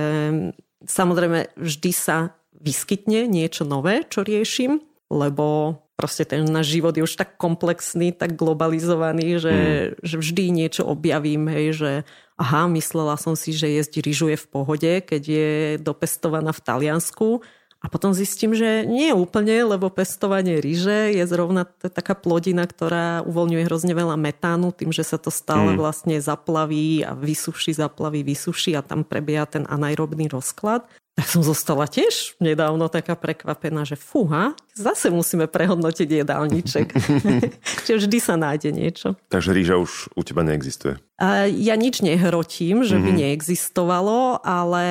samozrejme 0.88 1.54
vždy 1.60 1.92
sa 1.92 2.34
vyskytne 2.64 3.28
niečo 3.28 3.68
nové, 3.68 4.08
čo 4.08 4.24
riešim, 4.24 4.80
lebo 5.12 5.78
proste 5.94 6.26
ten 6.26 6.42
náš 6.50 6.74
život 6.74 6.98
je 6.98 7.06
už 7.06 7.14
tak 7.14 7.38
komplexný, 7.38 8.18
tak 8.18 8.34
globalizovaný, 8.34 9.38
že, 9.38 9.54
mm. 9.54 10.02
že 10.02 10.16
vždy 10.18 10.44
niečo 10.50 10.84
objavím, 10.90 11.46
hej, 11.46 11.68
že 11.78 11.92
aha, 12.34 12.66
myslela 12.74 13.14
som 13.22 13.38
si, 13.38 13.54
že 13.54 13.70
jesť 13.70 14.02
rýžu 14.02 14.34
je 14.34 14.40
v 14.42 14.50
pohode, 14.50 14.92
keď 15.06 15.22
je 15.22 15.52
dopestovaná 15.78 16.50
v 16.50 16.64
Taliansku 16.66 17.46
a 17.84 17.92
potom 17.92 18.16
zistím, 18.16 18.56
že 18.56 18.88
nie 18.88 19.12
úplne, 19.12 19.68
lebo 19.68 19.92
pestovanie 19.92 20.64
ryže 20.64 21.12
je 21.20 21.24
zrovna 21.28 21.68
taká 21.68 22.16
plodina, 22.16 22.64
ktorá 22.64 23.28
uvoľňuje 23.28 23.68
hrozne 23.68 23.92
veľa 23.92 24.16
metánu 24.16 24.72
tým, 24.72 24.96
že 24.96 25.04
sa 25.04 25.20
to 25.20 25.28
stále 25.28 25.76
mm. 25.76 25.78
vlastne 25.84 26.16
zaplaví 26.16 27.04
a 27.04 27.12
vysuší, 27.12 27.76
zaplaví, 27.76 28.24
vysuší 28.24 28.80
a 28.80 28.82
tam 28.88 29.04
prebieha 29.04 29.44
ten 29.44 29.68
anaerobný 29.68 30.32
rozklad. 30.32 30.88
Tak 31.14 31.30
som 31.30 31.46
zostala 31.46 31.86
tiež 31.86 32.42
nedávno 32.42 32.90
taká 32.90 33.14
prekvapená, 33.14 33.86
že 33.86 33.94
fúha, 33.94 34.58
zase 34.74 35.14
musíme 35.14 35.46
prehodnotiť 35.46 36.10
jedálniček. 36.10 36.90
Čiže 37.86 37.98
vždy 38.02 38.18
sa 38.18 38.34
nájde 38.34 38.74
niečo. 38.74 39.14
Takže 39.30 39.54
rýža 39.54 39.78
už 39.78 40.10
u 40.18 40.22
teba 40.26 40.42
neexistuje? 40.42 40.98
A 41.22 41.46
ja 41.46 41.78
nič 41.78 42.02
nehrotím, 42.02 42.82
že 42.82 42.98
by 42.98 43.14
mm-hmm. 43.14 43.22
neexistovalo, 43.30 44.42
ale 44.42 44.86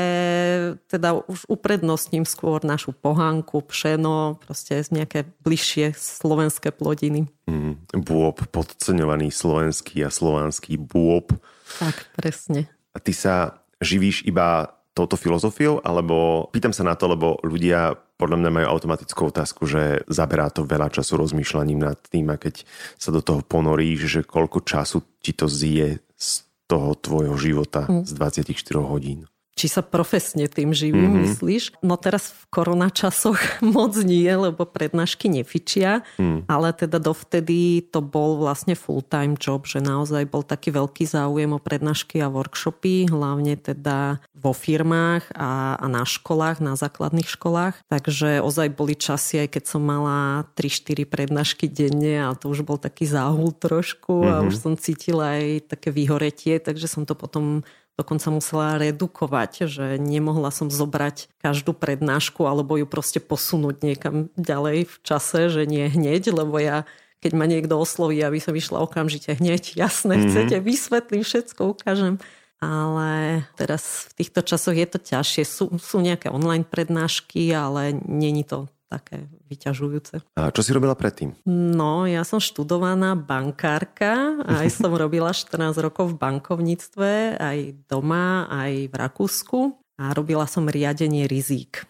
teda 0.86 1.26
už 1.26 1.50
uprednostním 1.50 2.22
skôr 2.22 2.62
našu 2.62 2.94
pohánku, 2.94 3.58
pšeno, 3.66 4.38
proste 4.38 4.86
nejaké 4.94 5.26
bližšie 5.42 5.98
slovenské 5.98 6.70
plodiny. 6.70 7.26
Mm, 7.50 7.82
bôb, 7.98 8.38
podceňovaný 8.54 9.34
slovenský 9.34 10.06
a 10.06 10.14
slovanský 10.14 10.78
bôb. 10.78 11.34
Tak, 11.82 12.14
presne. 12.14 12.70
A 12.94 13.02
ty 13.02 13.10
sa 13.10 13.58
živíš 13.82 14.22
iba 14.22 14.78
touto 14.92 15.16
filozofiou, 15.16 15.80
alebo 15.80 16.48
pýtam 16.52 16.76
sa 16.76 16.84
na 16.84 16.92
to, 16.92 17.08
lebo 17.08 17.40
ľudia 17.40 17.96
podľa 18.20 18.38
mňa 18.38 18.50
majú 18.52 18.66
automatickú 18.76 19.32
otázku, 19.32 19.64
že 19.64 20.04
zaberá 20.06 20.52
to 20.52 20.68
veľa 20.68 20.92
času 20.92 21.18
rozmýšľaním 21.18 21.80
nad 21.80 21.98
tým 22.12 22.30
a 22.30 22.36
keď 22.36 22.62
sa 23.00 23.10
do 23.10 23.24
toho 23.24 23.40
ponoríš, 23.42 24.00
že 24.06 24.20
koľko 24.22 24.62
času 24.62 25.02
ti 25.18 25.32
to 25.32 25.48
zje 25.48 25.98
z 25.98 26.28
toho 26.70 26.94
tvojho 26.94 27.34
života 27.40 27.88
mm. 27.88 28.06
z 28.06 28.12
24 28.14 28.78
hodín 28.84 29.31
či 29.52 29.68
sa 29.68 29.84
profesne 29.84 30.48
tým 30.48 30.72
živím, 30.72 31.12
mm-hmm. 31.12 31.24
myslíš? 31.28 31.62
No 31.84 32.00
teraz 32.00 32.32
v 32.32 32.42
koronačasoch 32.48 33.60
moc 33.76 33.92
nie, 34.00 34.28
lebo 34.28 34.64
prednášky 34.64 35.28
nefičia, 35.28 36.04
mm. 36.16 36.48
ale 36.48 36.72
teda 36.72 36.96
dovtedy 36.96 37.84
to 37.92 38.00
bol 38.00 38.40
vlastne 38.40 38.72
full-time 38.72 39.36
job, 39.36 39.68
že 39.68 39.84
naozaj 39.84 40.24
bol 40.32 40.40
taký 40.40 40.72
veľký 40.72 41.04
záujem 41.04 41.52
o 41.52 41.60
prednášky 41.60 42.24
a 42.24 42.32
workshopy, 42.32 43.12
hlavne 43.12 43.60
teda 43.60 44.24
vo 44.32 44.56
firmách 44.56 45.36
a, 45.36 45.76
a 45.78 45.86
na 45.86 46.02
školách, 46.02 46.58
na 46.64 46.74
základných 46.74 47.28
školách. 47.28 47.78
Takže 47.86 48.40
ozaj 48.40 48.74
boli 48.74 48.96
časy, 48.96 49.46
aj 49.46 49.60
keď 49.60 49.64
som 49.68 49.84
mala 49.84 50.48
3-4 50.56 51.06
prednášky 51.06 51.68
denne 51.68 52.24
a 52.24 52.34
to 52.34 52.50
už 52.50 52.64
bol 52.64 52.80
taký 52.80 53.04
záhul 53.04 53.52
trošku 53.52 54.24
mm-hmm. 54.24 54.32
a 54.32 54.44
už 54.48 54.54
som 54.56 54.74
cítila 54.80 55.38
aj 55.38 55.70
také 55.76 55.92
vyhoretie, 55.92 56.56
takže 56.58 56.88
som 56.88 57.04
to 57.04 57.12
potom 57.12 57.62
dokonca 57.96 58.32
musela 58.32 58.80
redukovať, 58.80 59.68
že 59.68 59.86
nemohla 60.00 60.48
som 60.48 60.72
zobrať 60.72 61.28
každú 61.44 61.76
prednášku 61.76 62.44
alebo 62.48 62.80
ju 62.80 62.88
proste 62.88 63.20
posunúť 63.20 63.84
niekam 63.84 64.32
ďalej 64.34 64.88
v 64.88 64.96
čase, 65.04 65.52
že 65.52 65.68
nie 65.68 65.86
hneď, 65.86 66.32
lebo 66.32 66.56
ja 66.56 66.88
keď 67.22 67.32
ma 67.38 67.46
niekto 67.46 67.78
osloví, 67.78 68.18
aby 68.18 68.42
som 68.42 68.50
išla 68.50 68.82
okamžite 68.82 69.38
hneď, 69.38 69.72
jasné, 69.82 70.18
mm-hmm. 70.18 70.28
chcete, 70.28 70.56
vysvetlím, 70.58 71.22
všetko 71.22 71.78
ukážem. 71.78 72.18
Ale 72.62 73.42
teraz 73.58 74.06
v 74.14 74.22
týchto 74.22 74.38
časoch 74.42 74.78
je 74.78 74.86
to 74.86 74.98
ťažšie. 75.02 75.42
Sú, 75.42 75.64
sú 75.82 75.98
nejaké 75.98 76.30
online 76.30 76.62
prednášky, 76.62 77.50
ale 77.50 77.90
není 78.06 78.46
to 78.46 78.70
také 78.92 79.24
vyťažujúce. 79.48 80.20
A 80.36 80.52
čo 80.52 80.60
si 80.60 80.76
robila 80.76 80.92
predtým? 80.92 81.32
No, 81.48 82.04
ja 82.04 82.28
som 82.28 82.36
študovaná 82.36 83.16
bankárka, 83.16 84.44
aj 84.44 84.68
som 84.84 84.92
robila 84.92 85.32
14 85.32 85.72
rokov 85.80 86.12
v 86.12 86.20
bankovníctve, 86.20 87.40
aj 87.40 87.58
doma, 87.88 88.44
aj 88.52 88.92
v 88.92 88.94
Rakúsku 88.94 89.60
a 89.96 90.12
robila 90.12 90.44
som 90.44 90.68
riadenie 90.68 91.24
rizík. 91.24 91.88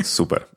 Super. 0.00 0.48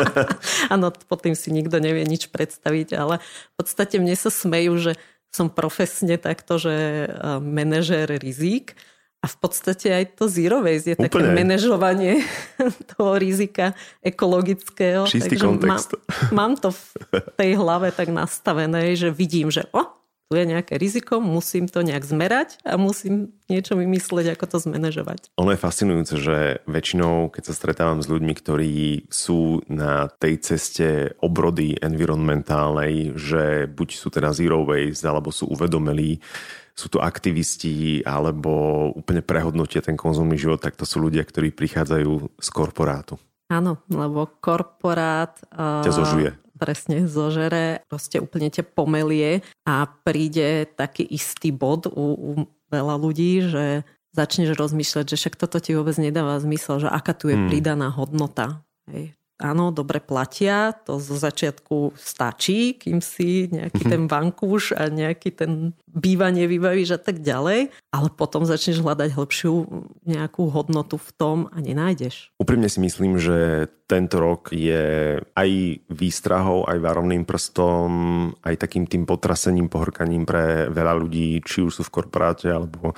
Áno, 0.74 0.92
pod 0.92 1.18
tým 1.24 1.34
si 1.34 1.50
nikto 1.50 1.80
nevie 1.80 2.04
nič 2.06 2.28
predstaviť, 2.30 2.94
ale 2.94 3.18
v 3.24 3.54
podstate 3.58 3.98
mne 3.98 4.14
sa 4.14 4.30
smejú, 4.30 4.78
že 4.78 4.92
som 5.32 5.50
profesne 5.50 6.16
takto, 6.16 6.56
že 6.56 7.08
manažér 7.40 8.20
rizík, 8.20 8.78
a 9.26 9.28
v 9.28 9.36
podstate 9.42 9.90
aj 9.90 10.14
to 10.14 10.30
zero 10.30 10.62
waste 10.62 10.94
je 10.94 10.94
Úplne. 10.94 11.10
také 11.10 11.24
manažovanie 11.34 12.22
toho 12.94 13.18
rizika 13.18 13.74
ekologického. 13.98 15.02
Čistý 15.10 15.34
Takže 15.34 15.42
kontext. 15.42 15.90
Mám, 16.30 16.30
mám 16.38 16.52
to 16.54 16.70
v 16.70 16.82
tej 17.34 17.50
hlave 17.58 17.90
tak 17.90 18.14
nastavené, 18.14 18.94
že 18.94 19.10
vidím, 19.10 19.50
že 19.50 19.66
o, 19.74 19.82
tu 20.26 20.34
je 20.34 20.46
nejaké 20.46 20.74
riziko, 20.78 21.22
musím 21.22 21.70
to 21.70 21.86
nejak 21.86 22.02
zmerať 22.02 22.58
a 22.66 22.74
musím 22.74 23.30
niečo 23.46 23.78
vymyslieť, 23.78 24.34
ako 24.34 24.44
to 24.46 24.58
zmanéžovať. 24.58 25.30
Ono 25.38 25.54
je 25.54 25.62
fascinujúce, 25.62 26.14
že 26.18 26.38
väčšinou, 26.66 27.30
keď 27.30 27.42
sa 27.46 27.54
stretávam 27.54 28.02
s 28.02 28.10
ľuďmi, 28.10 28.34
ktorí 28.34 28.74
sú 29.06 29.62
na 29.70 30.10
tej 30.18 30.42
ceste 30.42 31.14
obrody 31.22 31.78
environmentálnej, 31.78 33.14
že 33.14 33.70
buď 33.70 33.88
sú 33.94 34.10
teda 34.10 34.34
zero 34.34 34.66
waste, 34.66 35.06
alebo 35.06 35.30
sú 35.30 35.46
uvedomelí, 35.46 36.18
sú 36.76 36.92
to 36.92 37.00
aktivisti 37.00 38.04
alebo 38.04 38.92
úplne 38.92 39.24
prehodnotia 39.24 39.80
ten 39.80 39.96
konzumný 39.96 40.36
život, 40.36 40.60
tak 40.60 40.76
to 40.76 40.84
sú 40.84 41.00
ľudia, 41.00 41.24
ktorí 41.24 41.50
prichádzajú 41.56 42.36
z 42.36 42.48
korporátu. 42.52 43.16
Áno, 43.48 43.80
lebo 43.88 44.28
korporát... 44.44 45.40
Ťa 45.56 45.92
zožuje. 45.96 46.30
Presne, 46.56 47.08
zožere, 47.08 47.84
proste 47.88 48.20
úplne 48.20 48.48
ťa 48.48 48.64
pomelie 48.64 49.44
a 49.68 49.88
príde 49.88 50.68
taký 50.72 51.04
istý 51.04 51.52
bod 51.52 51.88
u, 51.88 52.06
u 52.16 52.30
veľa 52.72 52.96
ľudí, 52.96 53.44
že 53.44 53.64
začneš 54.16 54.56
rozmýšľať, 54.56 55.04
že 55.12 55.16
však 55.20 55.36
toto 55.36 55.60
ti 55.60 55.76
vôbec 55.76 55.96
nedáva 56.00 56.40
zmysel, 56.40 56.80
že 56.80 56.88
aká 56.88 57.12
tu 57.12 57.28
je 57.28 57.36
hmm. 57.36 57.48
pridaná 57.52 57.92
hodnota. 57.92 58.64
Hej 58.88 59.16
áno, 59.36 59.68
dobre 59.72 60.00
platia, 60.00 60.72
to 60.72 60.96
zo 60.96 61.16
začiatku 61.16 61.92
stačí, 61.96 62.76
kým 62.76 63.04
si 63.04 63.52
nejaký 63.52 63.82
ten 63.84 64.02
vankúš 64.08 64.72
a 64.72 64.88
nejaký 64.88 65.30
ten 65.36 65.76
bývanie 65.86 66.48
vybavíš 66.48 66.96
a 66.96 67.00
tak 67.00 67.20
ďalej, 67.24 67.72
ale 67.92 68.08
potom 68.12 68.44
začneš 68.44 68.84
hľadať 68.84 69.16
hĺbšiu 69.16 69.52
nejakú 70.04 70.48
hodnotu 70.52 70.96
v 71.00 71.10
tom 71.16 71.38
a 71.52 71.60
nenájdeš. 71.60 72.32
Úprimne 72.36 72.68
si 72.68 72.80
myslím, 72.80 73.16
že 73.16 73.68
tento 73.88 74.18
rok 74.18 74.50
je 74.52 75.16
aj 75.20 75.50
výstrahou, 75.88 76.66
aj 76.66 76.78
varovným 76.82 77.24
prstom, 77.24 77.88
aj 78.42 78.56
takým 78.60 78.84
tým 78.84 79.06
potrasením, 79.06 79.70
pohorkaním 79.70 80.26
pre 80.26 80.68
veľa 80.68 80.96
ľudí, 81.00 81.40
či 81.44 81.62
už 81.62 81.80
sú 81.80 81.82
v 81.86 81.94
korporáte 82.02 82.50
alebo 82.50 82.92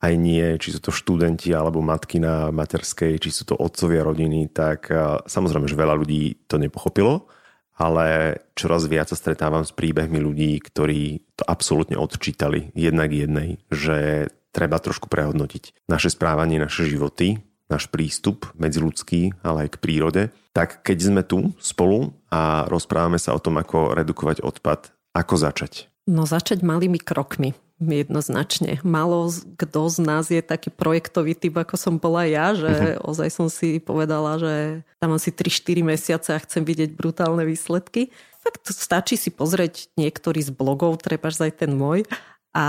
aj 0.00 0.12
nie, 0.16 0.56
či 0.56 0.72
sú 0.72 0.80
to 0.80 0.92
študenti 0.92 1.52
alebo 1.52 1.84
matky 1.84 2.16
na 2.16 2.48
materskej, 2.48 3.20
či 3.20 3.30
sú 3.30 3.44
to 3.44 3.54
otcovia 3.60 4.00
rodiny, 4.00 4.48
tak 4.48 4.88
samozrejme, 5.28 5.68
že 5.68 5.76
veľa 5.76 5.94
ľudí 6.00 6.48
to 6.48 6.56
nepochopilo, 6.56 7.28
ale 7.76 8.40
čoraz 8.56 8.88
viac 8.88 9.12
sa 9.12 9.16
stretávam 9.16 9.60
s 9.64 9.76
príbehmi 9.76 10.16
ľudí, 10.20 10.56
ktorí 10.60 11.24
to 11.36 11.44
absolútne 11.44 12.00
odčítali 12.00 12.72
jednak 12.72 13.12
jednej, 13.12 13.60
že 13.68 14.28
treba 14.56 14.80
trošku 14.80 15.08
prehodnotiť 15.08 15.88
naše 15.88 16.08
správanie, 16.12 16.56
naše 16.56 16.88
životy, 16.88 17.40
náš 17.70 17.86
prístup 17.86 18.50
medziludský, 18.56 19.36
ale 19.44 19.68
aj 19.68 19.76
k 19.76 19.80
prírode. 19.84 20.22
Tak 20.56 20.82
keď 20.82 20.98
sme 20.98 21.22
tu 21.22 21.54
spolu 21.62 22.16
a 22.32 22.66
rozprávame 22.66 23.20
sa 23.20 23.36
o 23.36 23.40
tom, 23.40 23.60
ako 23.62 23.94
redukovať 23.94 24.42
odpad, 24.42 24.90
ako 25.14 25.34
začať? 25.38 25.92
No 26.10 26.26
začať 26.26 26.66
malými 26.66 26.98
krokmi 26.98 27.54
jednoznačne. 27.80 28.76
Malo 28.84 29.32
kto 29.56 29.88
z 29.88 29.98
nás 30.04 30.28
je 30.28 30.44
taký 30.44 30.68
projektový 30.68 31.32
typ, 31.32 31.56
ako 31.56 31.80
som 31.80 31.96
bola 31.96 32.28
ja, 32.28 32.52
že 32.52 33.00
uh-huh. 33.00 33.08
ozaj 33.08 33.28
som 33.32 33.48
si 33.48 33.80
povedala, 33.80 34.36
že 34.36 34.84
tam 35.00 35.16
asi 35.16 35.32
3-4 35.32 35.80
mesiace 35.80 36.30
a 36.36 36.44
chcem 36.44 36.60
vidieť 36.62 36.92
brutálne 36.92 37.48
výsledky. 37.48 38.12
Fakt 38.40 38.68
stačí 38.68 39.16
si 39.16 39.32
pozrieť 39.32 39.88
niektorý 39.96 40.44
z 40.44 40.52
blogov, 40.52 41.00
trebaž 41.00 41.40
aj 41.40 41.64
ten 41.64 41.72
môj, 41.72 42.04
a 42.50 42.66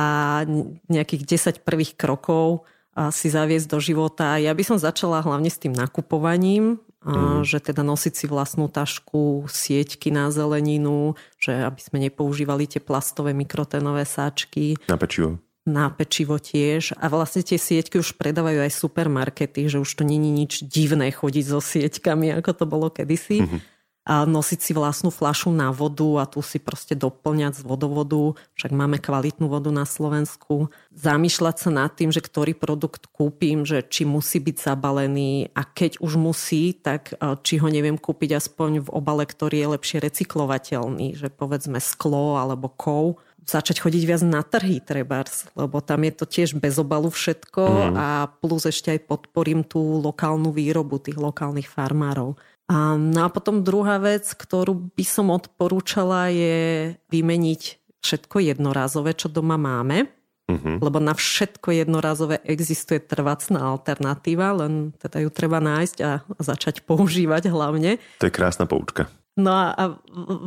nejakých 0.93 1.25
10 1.57 1.65
prvých 1.65 1.97
krokov 1.97 2.69
si 3.09 3.33
zaviesť 3.33 3.65
do 3.65 3.79
života. 3.81 4.37
Ja 4.37 4.53
by 4.53 4.61
som 4.61 4.77
začala 4.77 5.25
hlavne 5.25 5.49
s 5.49 5.57
tým 5.57 5.73
nakupovaním, 5.73 6.77
Mm. 7.01 7.41
že 7.41 7.57
teda 7.57 7.81
nosiť 7.81 8.13
si 8.13 8.25
vlastnú 8.29 8.69
tašku, 8.69 9.49
sieťky 9.49 10.13
na 10.13 10.29
zeleninu, 10.29 11.17
že 11.41 11.65
aby 11.65 11.81
sme 11.81 11.97
nepoužívali 11.97 12.69
tie 12.69 12.77
plastové 12.77 13.33
mikrotenové 13.33 14.05
sáčky. 14.05 14.77
Na 14.85 15.01
pečivo. 15.01 15.41
Na 15.65 15.89
pečivo 15.89 16.37
tiež. 16.37 16.93
A 17.01 17.09
vlastne 17.09 17.41
tie 17.41 17.57
sieťky 17.57 17.97
už 17.97 18.21
predávajú 18.21 18.61
aj 18.61 18.77
supermarkety, 18.77 19.65
že 19.65 19.81
už 19.81 19.89
to 19.97 20.05
není 20.05 20.29
nič 20.29 20.61
divné 20.61 21.09
chodiť 21.09 21.45
so 21.49 21.57
sieťkami, 21.57 22.37
ako 22.37 22.51
to 22.53 22.65
bolo 22.69 22.93
kedysi. 22.93 23.49
Mm-hmm. 23.49 23.59
A 24.01 24.25
nosiť 24.25 24.59
si 24.59 24.71
vlastnú 24.73 25.13
flašu 25.13 25.53
na 25.53 25.69
vodu 25.69 26.21
a 26.21 26.25
tu 26.25 26.41
si 26.41 26.57
proste 26.57 26.97
doplňať 26.97 27.61
z 27.61 27.63
vodovodu, 27.69 28.33
však 28.57 28.73
máme 28.73 28.97
kvalitnú 28.97 29.45
vodu 29.45 29.69
na 29.69 29.85
Slovensku. 29.85 30.73
Zamýšľať 30.97 31.55
sa 31.61 31.69
nad 31.69 31.93
tým, 31.93 32.09
že 32.09 32.25
ktorý 32.25 32.57
produkt 32.57 33.05
kúpim, 33.13 33.61
že 33.61 33.85
či 33.85 34.09
musí 34.09 34.41
byť 34.41 34.57
zabalený 34.57 35.53
a 35.53 35.61
keď 35.61 36.01
už 36.01 36.17
musí, 36.17 36.73
tak 36.73 37.13
e, 37.13 37.37
či 37.45 37.61
ho 37.61 37.69
neviem 37.69 37.93
kúpiť 37.93 38.41
aspoň 38.41 38.89
v 38.89 38.89
obale, 38.89 39.21
ktorý 39.29 39.61
je 39.61 39.71
lepšie 39.77 39.97
recyklovateľný, 40.01 41.13
že 41.13 41.29
povedzme 41.29 41.77
sklo 41.77 42.41
alebo 42.41 42.73
kov 42.73 43.21
začať 43.45 43.81
chodiť 43.81 44.03
viac 44.05 44.21
na 44.21 44.45
trhy 44.45 44.77
trebárs, 44.77 45.49
lebo 45.57 45.81
tam 45.81 46.05
je 46.05 46.13
to 46.13 46.25
tiež 46.29 46.49
bez 46.61 46.77
obalu 46.77 47.09
všetko 47.09 47.63
mm. 47.65 47.95
a 47.97 48.07
plus 48.29 48.69
ešte 48.69 48.93
aj 48.93 49.09
podporím 49.09 49.65
tú 49.65 49.81
lokálnu 49.81 50.53
výrobu 50.53 51.01
tých 51.01 51.17
lokálnych 51.17 51.65
farmárov. 51.65 52.37
A, 52.71 52.95
no 52.95 53.27
a 53.27 53.29
potom 53.29 53.67
druhá 53.67 53.99
vec, 53.99 54.31
ktorú 54.31 54.95
by 54.95 55.03
som 55.03 55.27
odporúčala 55.27 56.31
je 56.31 56.95
vymeniť 57.11 57.61
všetko 57.99 58.39
jednorázové, 58.47 59.11
čo 59.11 59.27
doma 59.27 59.59
máme. 59.59 60.07
Mm-hmm. 60.47 60.83
Lebo 60.83 60.99
na 61.03 61.15
všetko 61.15 61.71
jednorázové 61.71 62.43
existuje 62.47 63.03
trvacná 63.03 63.71
alternatíva, 63.75 64.55
len 64.55 64.95
teda 64.99 65.23
ju 65.23 65.29
treba 65.31 65.59
nájsť 65.59 65.97
a 66.03 66.23
začať 66.39 66.83
používať 66.87 67.51
hlavne. 67.51 67.99
To 68.23 68.27
je 68.27 68.33
krásna 68.33 68.67
poučka. 68.67 69.11
No 69.39 69.55
a 69.55 69.95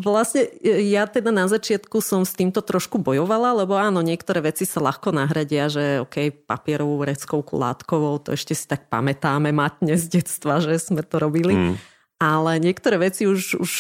vlastne 0.05 0.45
ja 0.61 1.09
teda 1.09 1.33
na 1.33 1.49
začiatku 1.49 2.05
som 2.05 2.21
s 2.21 2.37
týmto 2.37 2.61
trošku 2.61 3.01
bojovala, 3.01 3.65
lebo 3.65 3.81
áno, 3.81 4.05
niektoré 4.05 4.45
veci 4.45 4.69
sa 4.69 4.85
ľahko 4.85 5.09
nahradia, 5.09 5.73
že 5.73 6.05
OK, 6.05 6.45
papierovou 6.45 7.01
reckovku 7.09 7.57
látkovou, 7.57 8.21
to 8.21 8.37
ešte 8.37 8.53
si 8.53 8.69
tak 8.69 8.93
pamätáme 8.93 9.57
matne 9.57 9.97
z 9.97 10.21
detstva, 10.21 10.61
že 10.61 10.77
sme 10.77 11.01
to 11.01 11.17
robili. 11.17 11.57
Mm 11.57 11.94
ale 12.23 12.63
niektoré 12.63 12.97
veci 12.97 13.27
už, 13.27 13.59
už 13.59 13.73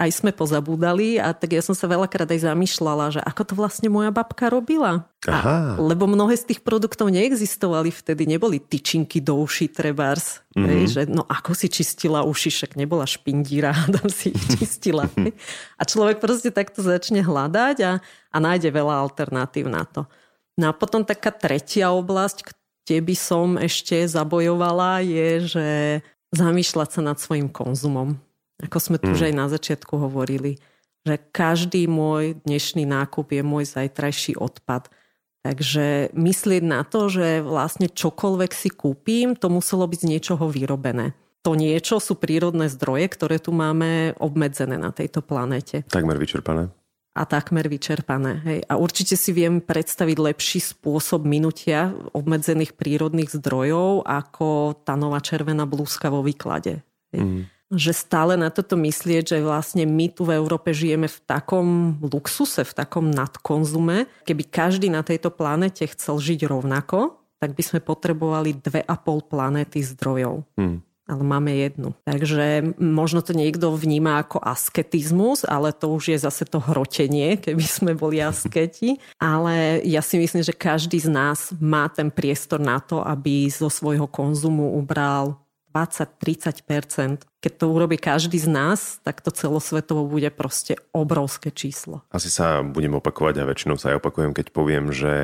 aj 0.00 0.10
sme 0.10 0.32
pozabúdali 0.32 1.20
a 1.20 1.36
tak 1.36 1.52
ja 1.52 1.62
som 1.62 1.76
sa 1.76 1.84
veľakrát 1.84 2.24
aj 2.24 2.48
zamýšľala, 2.48 3.04
že 3.14 3.20
ako 3.20 3.42
to 3.44 3.54
vlastne 3.54 3.92
moja 3.92 4.08
babka 4.08 4.48
robila. 4.48 5.04
Aha. 5.28 5.76
A, 5.76 5.80
lebo 5.80 6.08
mnohé 6.08 6.34
z 6.40 6.50
tých 6.50 6.60
produktov 6.64 7.12
neexistovali 7.12 7.92
vtedy, 7.92 8.24
neboli 8.24 8.58
tyčinky 8.58 9.20
do 9.20 9.38
uší 9.44 9.70
trebárs. 9.70 10.40
Mm-hmm. 10.56 10.66
Hej, 10.66 10.82
že 10.88 11.02
no 11.06 11.28
ako 11.28 11.52
si 11.52 11.68
čistila 11.68 12.24
uši, 12.24 12.48
však 12.48 12.72
nebola 12.80 13.04
špindíra, 13.04 13.76
tam 14.00 14.08
si 14.08 14.32
ich 14.32 14.44
čistila. 14.56 15.06
Hej. 15.20 15.36
A 15.80 15.82
človek 15.84 16.18
proste 16.18 16.48
takto 16.48 16.80
začne 16.80 17.20
hľadať 17.20 17.76
a, 17.84 17.92
a 18.32 18.36
nájde 18.40 18.72
veľa 18.72 19.04
alternatív 19.04 19.68
na 19.68 19.84
to. 19.84 20.08
No 20.56 20.68
a 20.68 20.72
potom 20.76 21.00
taká 21.00 21.32
tretia 21.32 21.90
oblasť, 21.90 22.52
kde 22.84 22.98
by 23.02 23.16
som 23.16 23.56
ešte 23.56 24.04
zabojovala, 24.04 25.00
je, 25.00 25.28
že 25.48 25.68
zamýšľať 26.32 26.88
sa 26.98 27.00
nad 27.04 27.16
svojim 27.20 27.52
konzumom. 27.52 28.18
Ako 28.64 28.78
sme 28.80 28.96
tu 28.98 29.12
mm. 29.12 29.14
už 29.14 29.20
aj 29.28 29.34
na 29.36 29.46
začiatku 29.52 29.94
hovorili, 30.00 30.58
že 31.04 31.20
každý 31.30 31.86
môj 31.86 32.40
dnešný 32.42 32.88
nákup 32.88 33.30
je 33.30 33.42
môj 33.44 33.64
zajtrajší 33.68 34.38
odpad. 34.38 34.88
Takže 35.42 36.14
myslieť 36.14 36.62
na 36.62 36.86
to, 36.86 37.10
že 37.10 37.42
vlastne 37.42 37.90
čokoľvek 37.90 38.52
si 38.54 38.70
kúpim, 38.70 39.34
to 39.34 39.50
muselo 39.50 39.84
byť 39.90 39.98
z 40.06 40.10
niečoho 40.14 40.46
vyrobené. 40.46 41.18
To 41.42 41.58
niečo 41.58 41.98
sú 41.98 42.14
prírodné 42.14 42.70
zdroje, 42.70 43.10
ktoré 43.10 43.42
tu 43.42 43.50
máme 43.50 44.14
obmedzené 44.22 44.78
na 44.78 44.94
tejto 44.94 45.26
planete. 45.26 45.82
Takmer 45.90 46.14
vyčerpané 46.14 46.70
a 47.12 47.28
takmer 47.28 47.68
vyčerpané. 47.68 48.40
Hej. 48.44 48.58
A 48.72 48.80
určite 48.80 49.20
si 49.20 49.36
viem 49.36 49.60
predstaviť 49.60 50.16
lepší 50.16 50.60
spôsob 50.64 51.28
minutia 51.28 51.92
obmedzených 52.16 52.72
prírodných 52.72 53.28
zdrojov 53.36 54.08
ako 54.08 54.80
tá 54.80 54.96
nová 54.96 55.20
červená 55.20 55.68
blúzka 55.68 56.08
vo 56.08 56.24
výklade. 56.24 56.80
Hej. 57.12 57.20
Mm. 57.20 57.42
Že 57.72 57.92
stále 57.96 58.34
na 58.36 58.52
toto 58.52 58.76
myslieť, 58.76 59.32
že 59.32 59.38
vlastne 59.40 59.88
my 59.88 60.12
tu 60.12 60.28
v 60.28 60.36
Európe 60.36 60.76
žijeme 60.76 61.08
v 61.08 61.18
takom 61.24 61.96
luxuse, 62.04 62.68
v 62.68 62.72
takom 62.76 63.08
nadkonzume. 63.08 64.04
Keby 64.28 64.44
každý 64.52 64.92
na 64.92 65.00
tejto 65.00 65.32
planete 65.32 65.88
chcel 65.88 66.20
žiť 66.20 66.44
rovnako, 66.48 67.16
tak 67.40 67.56
by 67.56 67.62
sme 67.64 67.80
potrebovali 67.80 68.60
dve 68.60 68.84
a 68.84 68.94
pol 69.00 69.24
planéty 69.24 69.80
zdrojov. 69.80 70.44
Mm 70.60 70.91
ale 71.12 71.20
máme 71.20 71.52
jednu. 71.52 71.92
Takže 72.08 72.72
možno 72.80 73.20
to 73.20 73.36
niekto 73.36 73.76
vníma 73.76 74.24
ako 74.24 74.40
asketizmus, 74.40 75.44
ale 75.44 75.76
to 75.76 75.92
už 75.92 76.16
je 76.16 76.18
zase 76.24 76.48
to 76.48 76.56
hrotenie, 76.56 77.36
keby 77.36 77.62
sme 77.62 77.92
boli 77.92 78.24
asketi. 78.24 78.96
Ale 79.20 79.84
ja 79.84 80.00
si 80.00 80.16
myslím, 80.16 80.40
že 80.40 80.56
každý 80.56 80.96
z 80.96 81.12
nás 81.12 81.52
má 81.60 81.92
ten 81.92 82.08
priestor 82.08 82.64
na 82.64 82.80
to, 82.80 83.04
aby 83.04 83.52
zo 83.52 83.68
svojho 83.68 84.08
konzumu 84.08 84.72
ubral 84.80 85.36
20-30 85.76 87.31
Keď 87.42 87.52
to 87.58 87.74
urobí 87.74 87.98
každý 87.98 88.38
z 88.38 88.46
nás, 88.46 89.02
tak 89.02 89.18
to 89.18 89.34
celosvetovo 89.34 90.06
bude 90.06 90.30
proste 90.30 90.78
obrovské 90.94 91.50
číslo. 91.50 92.06
Asi 92.14 92.30
sa 92.30 92.62
budem 92.62 92.94
opakovať 92.94 93.42
a 93.42 93.48
väčšinou 93.50 93.74
sa 93.82 93.90
aj 93.90 93.98
opakujem, 93.98 94.30
keď 94.30 94.54
poviem, 94.54 94.94
že 94.94 95.14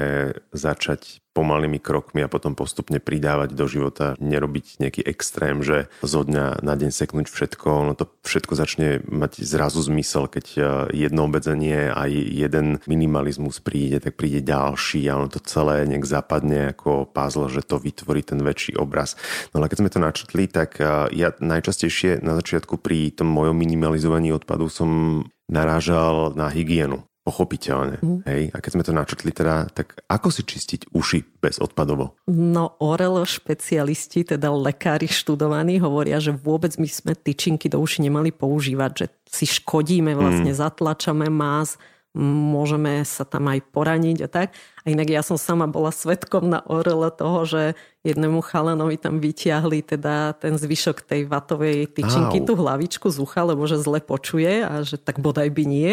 začať 0.50 1.22
pomalými 1.38 1.78
krokmi 1.78 2.26
a 2.26 2.33
potom 2.33 2.59
postupne 2.59 2.98
pridávať 2.98 3.54
do 3.54 3.70
života, 3.70 4.18
nerobiť 4.18 4.83
nejaký 4.83 5.07
extrém, 5.07 5.62
že 5.62 5.87
zo 6.02 6.26
dňa 6.26 6.66
na 6.66 6.74
deň 6.74 6.90
seknúť 6.90 7.31
všetko, 7.31 7.87
ono 7.87 7.94
to 7.94 8.11
všetko 8.26 8.59
začne 8.59 8.88
mať 9.07 9.38
zrazu 9.46 9.78
zmysel, 9.78 10.26
keď 10.26 10.46
e, 10.59 10.61
jedno 10.98 11.31
obmedzenie 11.31 11.94
a 11.94 12.11
jeden 12.11 12.83
minimalizmus 12.90 13.62
príde, 13.62 14.02
tak 14.02 14.18
príde 14.18 14.42
ďalší 14.42 15.07
a 15.07 15.22
ono 15.22 15.31
to 15.31 15.38
celé 15.46 15.87
nejak 15.87 16.02
zapadne 16.02 16.74
ako 16.74 17.07
puzzle, 17.07 17.46
že 17.46 17.62
to 17.62 17.78
vytvorí 17.78 18.26
ten 18.26 18.42
väčší 18.42 18.74
obraz. 18.74 19.14
No 19.54 19.62
ale 19.62 19.70
keď 19.70 19.78
sme 19.78 19.92
to 19.94 20.00
načetli, 20.02 20.44
tak 20.50 20.83
e, 20.83 21.14
ja 21.14 21.31
najčastejšie 21.38 22.07
na 22.24 22.32
začiatku 22.40 22.80
pri 22.80 23.12
tom 23.12 23.28
mojom 23.28 23.52
minimalizovaní 23.52 24.32
odpadu 24.32 24.72
som 24.72 25.22
narážal 25.52 26.32
na 26.32 26.48
hygienu 26.48 27.04
pochopiteľne. 27.28 28.00
Mm. 28.00 28.20
Hej? 28.24 28.42
A 28.56 28.64
keď 28.64 28.70
sme 28.72 28.86
to 28.88 28.96
načrtli 28.96 29.30
teda, 29.36 29.68
tak 29.68 30.00
ako 30.08 30.32
si 30.32 30.48
čistiť 30.48 30.96
uši 30.96 31.44
bez 31.44 31.60
odpadovo? 31.60 32.16
No 32.32 32.80
orelo 32.80 33.20
špecialisti, 33.28 34.24
teda 34.24 34.48
lekári 34.48 35.04
študovaní, 35.04 35.76
hovoria, 35.76 36.16
že 36.24 36.32
vôbec 36.32 36.72
my 36.80 36.88
sme 36.88 37.12
tyčinky 37.12 37.68
do 37.68 37.84
uši 37.84 38.08
nemali 38.08 38.32
používať, 38.32 38.90
že 38.96 39.06
si 39.28 39.44
škodíme, 39.44 40.16
vlastne 40.16 40.56
mm. 40.56 40.58
zatlačame 40.58 41.28
más, 41.28 41.76
môžeme 42.18 43.07
sa 43.07 43.22
tam 43.22 43.46
aj 43.46 43.62
poraniť 43.70 44.26
a 44.26 44.28
tak. 44.28 44.48
A 44.83 44.90
inak 44.90 45.07
ja 45.07 45.22
som 45.22 45.38
sama 45.38 45.70
bola 45.70 45.94
svetkom 45.94 46.50
na 46.50 46.66
orele 46.66 47.14
toho, 47.14 47.46
že 47.46 47.62
jednému 48.02 48.42
chalanovi 48.42 48.98
tam 48.98 49.22
vyťahli 49.22 49.87
teda 49.87 50.35
ten 50.42 50.59
zvyšok 50.59 51.07
tej 51.07 51.31
vatovej 51.31 51.87
tyčinky, 51.94 52.42
Au. 52.42 52.46
tú 52.50 52.52
hlavičku 52.59 53.07
z 53.07 53.22
ucha, 53.22 53.46
lebo 53.46 53.62
že 53.70 53.78
zle 53.78 54.02
počuje 54.02 54.66
a 54.66 54.83
že 54.83 54.98
tak 54.98 55.22
bodaj 55.22 55.46
by 55.54 55.64
nie. 55.64 55.90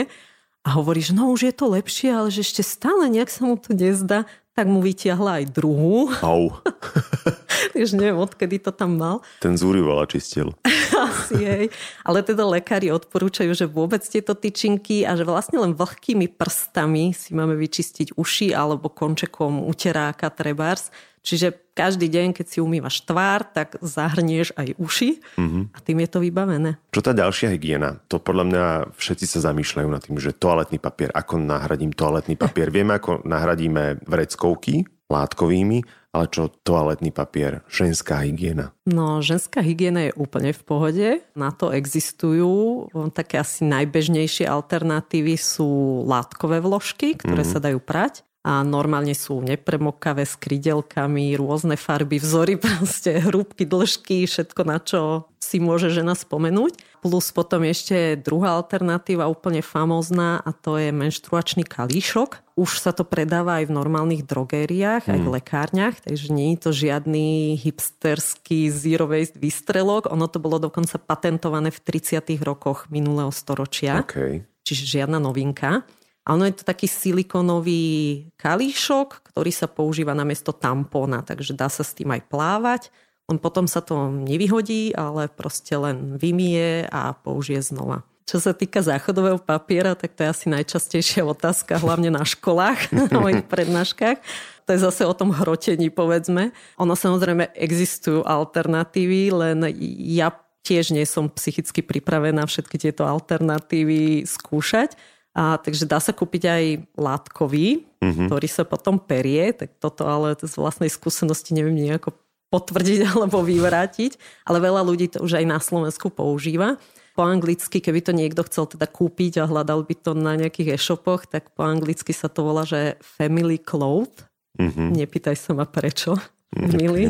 A 0.66 0.82
hovorí, 0.82 1.06
že 1.06 1.14
no 1.14 1.30
už 1.30 1.46
je 1.46 1.54
to 1.54 1.70
lepšie, 1.70 2.10
ale 2.10 2.34
že 2.34 2.42
ešte 2.42 2.66
stále 2.66 3.06
nejak 3.06 3.30
sa 3.30 3.46
mu 3.46 3.54
to 3.54 3.78
nezdá, 3.78 4.26
tak 4.56 4.72
mu 4.72 4.80
vytiahla 4.80 5.44
aj 5.44 5.52
druhú. 5.52 6.08
Au. 6.24 6.63
Takže 7.76 8.00
neviem, 8.00 8.15
odkedy 8.15 8.63
to 8.63 8.72
tam 8.72 8.96
mal. 8.96 9.20
Ten 9.44 9.60
zúri 9.60 9.84
veľa 9.84 10.08
čistil. 10.08 10.56
Asi 11.12 11.36
jej. 11.36 11.68
Ale 12.08 12.24
teda 12.24 12.48
lekári 12.48 12.88
odporúčajú, 12.96 13.52
že 13.52 13.68
vôbec 13.68 14.00
tieto 14.08 14.32
tyčinky 14.32 15.04
a 15.04 15.20
že 15.20 15.28
vlastne 15.28 15.60
len 15.60 15.76
vlhkými 15.76 16.32
prstami 16.39 17.12
si 17.12 17.36
máme 17.36 17.60
vyčistiť 17.60 18.15
uši 18.15 18.56
alebo 18.56 18.88
končekom 18.88 19.68
uteráka 19.68 20.32
trebárs 20.32 20.88
Čiže 21.26 21.64
každý 21.76 22.08
deň, 22.08 22.32
keď 22.32 22.46
si 22.48 22.58
umývaš 22.64 23.04
tvár, 23.04 23.44
tak 23.52 23.76
zahrnieš 23.84 24.56
aj 24.56 24.80
uši 24.80 25.20
mm-hmm. 25.36 25.64
a 25.76 25.78
tým 25.84 25.98
je 26.00 26.10
to 26.10 26.20
vybavené. 26.24 26.72
Čo 26.96 27.04
tá 27.04 27.12
ďalšia 27.12 27.52
hygiena? 27.52 28.00
To 28.08 28.18
podľa 28.24 28.46
mňa 28.48 28.64
všetci 28.96 29.26
sa 29.28 29.52
zamýšľajú 29.52 29.88
nad 29.92 30.02
tým, 30.02 30.16
že 30.18 30.32
toaletný 30.32 30.80
papier, 30.80 31.12
ako 31.12 31.44
nahradím 31.44 31.92
toaletný 31.92 32.40
papier. 32.40 32.72
Vieme, 32.72 32.96
ako 32.96 33.28
nahradíme 33.28 34.08
vreckovky 34.08 34.88
látkovými, 35.12 36.10
ale 36.16 36.32
čo 36.32 36.48
toaletný 36.48 37.12
papier, 37.12 37.60
ženská 37.68 38.24
hygiena? 38.24 38.72
No, 38.88 39.20
ženská 39.20 39.60
hygiena 39.60 40.08
je 40.08 40.16
úplne 40.16 40.56
v 40.56 40.62
pohode. 40.64 41.08
Na 41.36 41.52
to 41.52 41.76
existujú 41.76 42.88
také 43.12 43.44
asi 43.44 43.68
najbežnejšie 43.68 44.48
alternatívy 44.48 45.36
sú 45.36 46.02
látkové 46.08 46.64
vložky, 46.64 47.20
ktoré 47.20 47.44
mm-hmm. 47.44 47.60
sa 47.60 47.60
dajú 47.60 47.84
prať 47.84 48.24
a 48.46 48.62
normálne 48.62 49.18
sú 49.18 49.42
nepremokavé 49.42 50.22
s 50.22 50.38
krydelkami, 50.38 51.34
rôzne 51.34 51.74
farby, 51.74 52.22
vzory, 52.22 52.62
proste 52.62 53.18
hrúbky, 53.18 53.66
dĺžky, 53.66 54.30
všetko 54.30 54.62
na 54.62 54.78
čo 54.78 55.26
si 55.42 55.58
môže 55.58 55.90
žena 55.90 56.14
spomenúť. 56.14 57.02
Plus 57.06 57.30
potom 57.30 57.62
ešte 57.66 58.18
druhá 58.18 58.58
alternatíva 58.58 59.30
úplne 59.30 59.62
famózna 59.62 60.42
a 60.42 60.50
to 60.50 60.82
je 60.82 60.90
menštruačný 60.90 61.62
kalíšok. 61.62 62.42
Už 62.58 62.82
sa 62.82 62.90
to 62.94 63.06
predáva 63.06 63.62
aj 63.62 63.70
v 63.70 63.76
normálnych 63.78 64.26
drogériách, 64.26 65.06
aj 65.06 65.20
v 65.22 65.28
hmm. 65.30 65.36
lekárniach, 65.38 65.96
takže 66.02 66.34
nie 66.34 66.58
je 66.58 66.60
to 66.66 66.72
žiadny 66.74 67.62
hipsterský 67.62 68.74
zero 68.74 69.06
waste 69.06 69.38
výstrelok. 69.38 70.10
Ono 70.10 70.26
to 70.26 70.42
bolo 70.42 70.58
dokonca 70.58 70.98
patentované 70.98 71.70
v 71.70 71.78
30. 71.78 72.26
rokoch 72.42 72.90
minulého 72.90 73.30
storočia. 73.30 74.02
Okay. 74.02 74.42
Čiže 74.66 75.02
žiadna 75.02 75.22
novinka. 75.22 75.86
A 76.26 76.34
ono 76.34 76.50
je 76.50 76.58
to 76.58 76.66
taký 76.66 76.90
silikonový 76.90 78.28
kalíšok, 78.42 79.30
ktorý 79.30 79.52
sa 79.54 79.70
používa 79.70 80.18
na 80.18 80.26
miesto 80.26 80.50
tampóna, 80.50 81.22
takže 81.22 81.54
dá 81.54 81.70
sa 81.70 81.86
s 81.86 81.94
tým 81.94 82.10
aj 82.10 82.26
plávať. 82.26 82.82
On 83.30 83.38
potom 83.38 83.70
sa 83.70 83.82
to 83.82 84.10
nevyhodí, 84.10 84.94
ale 84.98 85.30
proste 85.30 85.78
len 85.78 86.18
vymie 86.18 86.90
a 86.90 87.14
použije 87.14 87.62
znova. 87.62 88.02
Čo 88.26 88.42
sa 88.42 88.58
týka 88.58 88.82
záchodového 88.82 89.38
papiera, 89.38 89.94
tak 89.94 90.18
to 90.18 90.26
je 90.26 90.34
asi 90.34 90.46
najčastejšia 90.50 91.22
otázka, 91.22 91.78
hlavne 91.78 92.10
na 92.10 92.26
školách, 92.26 92.90
na 93.14 93.22
mojich 93.22 93.46
prednáškach. 93.54 94.18
To 94.66 94.70
je 94.74 94.82
zase 94.82 95.06
o 95.06 95.14
tom 95.14 95.30
hrotení, 95.30 95.94
povedzme. 95.94 96.50
Ono 96.82 96.98
samozrejme 96.98 97.54
existujú 97.54 98.26
alternatívy, 98.26 99.30
len 99.30 99.62
ja 100.10 100.34
tiež 100.66 100.90
nie 100.90 101.06
som 101.06 101.30
psychicky 101.30 101.86
pripravená 101.86 102.50
všetky 102.50 102.82
tieto 102.82 103.06
alternatívy 103.06 104.26
skúšať. 104.26 104.98
A, 105.36 105.60
takže 105.60 105.84
dá 105.84 106.00
sa 106.00 106.15
kúpiť 106.15 106.43
aj 106.48 106.63
látkový, 106.95 107.84
mm-hmm. 108.00 108.28
ktorý 108.32 108.48
sa 108.48 108.63
potom 108.63 108.95
perie, 108.95 109.52
tak 109.52 109.76
toto 109.84 110.08
ale 110.08 110.39
z 110.39 110.56
vlastnej 110.56 110.88
skúsenosti 110.88 111.52
neviem 111.52 111.76
nejako 111.76 112.15
potvrdiť 112.48 113.00
alebo 113.12 113.43
vyvrátiť, 113.43 114.15
ale 114.48 114.63
veľa 114.63 114.82
ľudí 114.88 115.12
to 115.12 115.19
už 115.19 115.43
aj 115.43 115.45
na 115.45 115.60
Slovensku 115.60 116.08
používa 116.08 116.80
po 117.15 117.24
anglicky, 117.24 117.80
keby 117.80 118.04
to 118.04 118.12
niekto 118.12 118.43
chcel 118.43 118.67
teda 118.67 118.91
kúpiť 118.91 119.39
a 119.39 119.48
hľadal 119.48 119.88
by 119.88 119.95
to 119.95 120.12
na 120.12 120.36
nejakých 120.36 120.76
e-shopoch, 120.76 121.24
tak 121.24 121.56
po 121.56 121.63
anglicky 121.63 122.12
sa 122.12 122.28
to 122.28 122.43
volá, 122.43 122.67
že 122.67 123.00
family 123.00 123.56
cloth. 123.56 124.28
Mm-hmm. 124.60 124.88
Nepýtaj 125.00 125.36
sa 125.39 125.56
ma 125.56 125.63
prečo. 125.63 126.19
Mm-hmm. 126.52 126.76
Milý. 126.80 127.04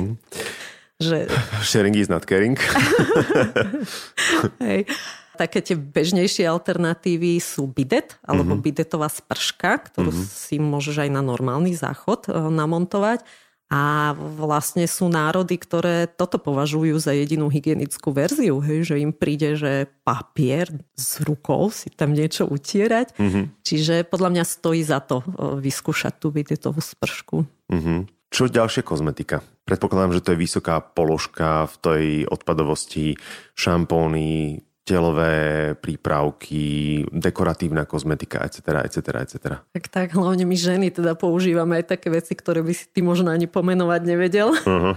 Že... 1.01 1.27
Sharing 1.65 1.97
is 1.97 2.07
not 2.07 2.29
caring. 2.29 2.55
Hej. 4.63 4.85
Také 5.36 5.60
tie 5.60 5.76
bežnejšie 5.76 6.48
alternatívy 6.48 7.38
sú 7.43 7.67
bidet 7.67 8.15
alebo 8.24 8.56
mm-hmm. 8.56 8.65
bidetová 8.65 9.12
sprška, 9.12 9.91
ktorú 9.91 10.15
mm-hmm. 10.15 10.32
si 10.32 10.56
môžeš 10.58 11.06
aj 11.06 11.10
na 11.12 11.21
normálny 11.21 11.76
záchod 11.76 12.32
eh, 12.32 12.34
namontovať. 12.34 13.21
A 13.65 14.13
vlastne 14.13 14.86
sú 14.86 15.10
národy, 15.10 15.58
ktoré 15.58 16.06
toto 16.06 16.38
považujú 16.38 17.02
za 17.02 17.17
jedinú 17.17 17.50
hygienickú 17.50 18.13
verziu, 18.13 18.62
hej, 18.62 18.93
že 18.93 19.02
im 19.02 19.10
príde, 19.10 19.58
že 19.58 19.89
papier 20.06 20.69
s 20.93 21.17
rukou 21.26 21.74
si 21.74 21.89
tam 21.89 22.13
niečo 22.13 22.45
utierať. 22.45 23.17
Mm-hmm. 23.17 23.45
Čiže 23.65 23.95
podľa 24.06 24.30
mňa 24.38 24.43
stojí 24.45 24.86
za 24.86 25.02
to 25.02 25.26
vyskúšať 25.58 26.13
tú 26.21 26.30
videtovú 26.30 26.78
spršku. 26.78 27.41
Mm-hmm. 27.74 28.00
Čo 28.30 28.52
ďalšia 28.52 28.84
kozmetika? 28.84 29.39
Predpokladám, 29.65 30.19
že 30.19 30.21
to 30.21 30.36
je 30.36 30.43
vysoká 30.43 30.84
položka 30.84 31.71
v 31.71 31.76
tej 31.82 32.06
odpadovosti, 32.28 33.15
šampóny, 33.58 34.62
telové 34.86 35.74
prípravky, 35.74 37.02
dekoratívna 37.10 37.89
kozmetika, 37.89 38.45
etc., 38.45 38.86
etc., 38.86 38.98
etc. 39.26 39.36
Tak 39.74 39.86
tak, 39.89 40.08
hlavne 40.13 40.45
my 40.45 40.54
ženy 40.54 40.93
teda 40.93 41.17
používame 41.17 41.82
aj 41.82 41.98
také 41.98 42.13
veci, 42.13 42.38
ktoré 42.38 42.62
by 42.62 42.69
si 42.69 42.86
ty 42.93 43.02
možno 43.02 43.34
ani 43.34 43.50
pomenovať 43.50 44.02
nevedel. 44.06 44.54
Uh-huh. 44.54 44.93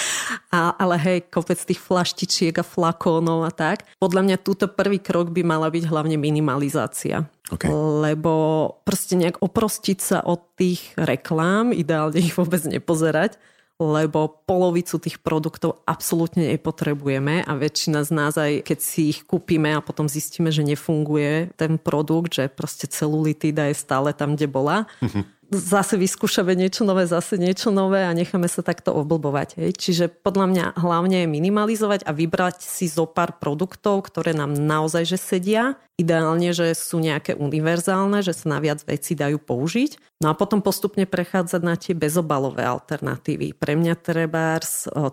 a, 0.58 0.74
ale 0.74 0.98
hej, 0.98 1.18
kopec 1.30 1.54
tých 1.54 1.78
flaštičiek 1.78 2.58
a 2.58 2.66
flakónov 2.66 3.46
a 3.46 3.54
tak. 3.54 3.86
Podľa 4.02 4.26
mňa 4.26 4.36
túto 4.42 4.66
prvý 4.66 4.98
krok 4.98 5.30
by 5.30 5.46
mala 5.46 5.70
byť 5.70 5.86
hlavne 5.86 6.18
minimalizácia. 6.18 7.30
Okay. 7.54 7.70
Lebo 7.70 8.34
proste 8.82 9.14
nejak 9.14 9.38
oprostiť 9.38 9.98
sa 10.02 10.18
od 10.20 10.42
tých 10.58 10.98
reklám, 10.98 11.70
ideálne 11.70 12.18
ich 12.18 12.34
vôbec 12.34 12.60
nepozerať 12.66 13.38
lebo 13.78 14.42
polovicu 14.42 14.98
tých 14.98 15.22
produktov 15.22 15.86
absolútne 15.86 16.50
nepotrebujeme 16.50 17.46
a 17.46 17.52
väčšina 17.54 18.02
z 18.02 18.10
nás 18.10 18.34
aj 18.34 18.66
keď 18.66 18.78
si 18.82 19.14
ich 19.14 19.22
kúpime 19.22 19.70
a 19.70 19.80
potom 19.80 20.10
zistíme, 20.10 20.50
že 20.50 20.66
nefunguje 20.66 21.54
ten 21.54 21.78
produkt, 21.78 22.34
že 22.34 22.50
proste 22.50 22.90
celulitída 22.90 23.70
je 23.70 23.78
stále 23.78 24.10
tam, 24.10 24.34
kde 24.34 24.50
bola, 24.50 24.90
mm-hmm 24.98 25.38
zase 25.48 25.96
vyskúšame 25.96 26.52
niečo 26.52 26.84
nové, 26.84 27.08
zase 27.08 27.40
niečo 27.40 27.72
nové 27.72 28.04
a 28.04 28.12
necháme 28.12 28.46
sa 28.48 28.60
takto 28.60 28.92
oblbovať. 28.92 29.56
Hej. 29.56 29.70
Čiže 29.80 30.04
podľa 30.12 30.46
mňa 30.52 30.64
hlavne 30.76 31.24
je 31.24 31.28
minimalizovať 31.32 32.04
a 32.04 32.12
vybrať 32.12 32.60
si 32.60 32.86
zo 32.86 33.08
pár 33.08 33.40
produktov, 33.40 34.04
ktoré 34.12 34.36
nám 34.36 34.52
naozaj 34.52 35.08
že 35.08 35.18
sedia. 35.18 35.80
Ideálne, 35.98 36.54
že 36.54 36.78
sú 36.78 37.02
nejaké 37.02 37.34
univerzálne, 37.34 38.22
že 38.22 38.30
sa 38.30 38.54
na 38.54 38.62
viac 38.62 38.86
veci 38.86 39.18
dajú 39.18 39.42
použiť. 39.42 40.22
No 40.22 40.30
a 40.30 40.38
potom 40.38 40.62
postupne 40.62 41.10
prechádzať 41.10 41.62
na 41.66 41.74
tie 41.74 41.90
bezobalové 41.90 42.62
alternatívy. 42.62 43.58
Pre 43.58 43.74
mňa 43.74 43.98
treba 43.98 44.62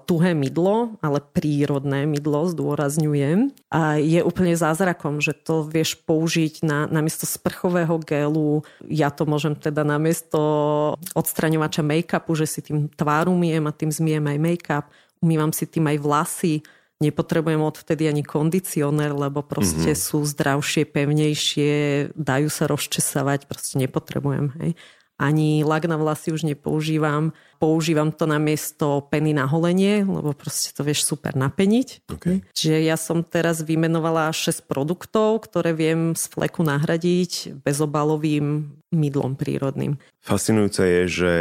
tuhé 0.05 0.37
mydlo, 0.37 1.01
ale 1.01 1.25
prírodné 1.25 2.05
mydlo, 2.05 2.53
zdôrazňujem. 2.53 3.49
A 3.73 3.97
je 3.97 4.21
úplne 4.21 4.53
zázrakom, 4.53 5.25
že 5.25 5.33
to 5.33 5.65
vieš 5.65 5.97
použiť 6.05 6.61
na, 6.61 6.85
namiesto 6.85 7.25
sprchového 7.25 7.97
gelu. 8.05 8.61
Ja 8.85 9.09
to 9.09 9.25
môžem 9.25 9.57
teda 9.57 9.81
namiesto 9.81 10.37
odstraňovača 11.17 11.81
make-upu, 11.81 12.37
že 12.37 12.45
si 12.45 12.61
tým 12.61 12.93
tvár 12.93 13.25
umiem 13.25 13.65
a 13.65 13.73
tým 13.73 13.89
zmiem 13.89 14.21
aj 14.21 14.37
make-up, 14.37 14.85
umývam 15.17 15.49
si 15.49 15.65
tým 15.65 15.89
aj 15.89 15.97
vlasy, 15.97 16.61
nepotrebujem 17.03 17.59
odvtedy 17.59 18.07
ani 18.07 18.23
kondicionér, 18.23 19.11
lebo 19.11 19.43
proste 19.43 19.91
mm-hmm. 19.91 20.05
sú 20.07 20.23
zdravšie, 20.23 20.87
pevnejšie, 20.87 21.73
dajú 22.15 22.47
sa 22.47 22.71
rozčesávať, 22.71 23.51
proste 23.51 23.75
nepotrebujem. 23.83 24.55
Hej. 24.63 24.71
Ani 25.15 25.63
lak 25.63 25.87
na 25.87 25.95
vlasy 25.95 26.35
už 26.35 26.43
nepoužívam. 26.43 27.31
Používam 27.55 28.11
to 28.11 28.27
na 28.27 28.35
miesto 28.35 29.07
peny 29.07 29.31
na 29.31 29.47
holenie, 29.47 30.03
lebo 30.03 30.35
proste 30.35 30.75
to 30.75 30.83
vieš 30.83 31.07
super 31.07 31.39
napeniť. 31.39 32.03
Okay. 32.11 32.43
Čiže 32.51 32.77
ja 32.83 32.99
som 32.99 33.23
teraz 33.23 33.63
vymenovala 33.63 34.27
6 34.35 34.67
produktov, 34.67 35.47
ktoré 35.47 35.71
viem 35.71 36.19
z 36.19 36.27
fleku 36.27 36.67
nahradiť 36.67 37.63
bezobalovým 37.63 38.75
mydlom 38.91 39.39
prírodným. 39.39 39.99
Fascinujúce 40.19 40.83
je, 40.83 41.01
že 41.07 41.33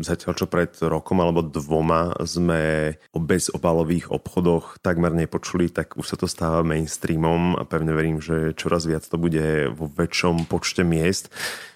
zatiaľ 0.00 0.32
čo 0.34 0.46
pred 0.48 0.72
rokom 0.84 1.20
alebo 1.24 1.44
dvoma 1.44 2.16
sme 2.24 2.94
o 3.14 3.20
bezobalových 3.22 4.10
obchodoch 4.12 4.80
takmer 4.84 5.16
nepočuli, 5.16 5.72
tak 5.72 5.96
už 5.96 6.12
sa 6.12 6.16
to 6.20 6.28
stáva 6.28 6.60
mainstreamom 6.60 7.56
a 7.56 7.62
pevne 7.64 7.96
verím, 7.96 8.18
že 8.18 8.52
čoraz 8.52 8.84
viac 8.84 9.06
to 9.06 9.16
bude 9.16 9.70
vo 9.72 9.86
väčšom 9.88 10.44
počte 10.50 10.82
miest. 10.82 11.32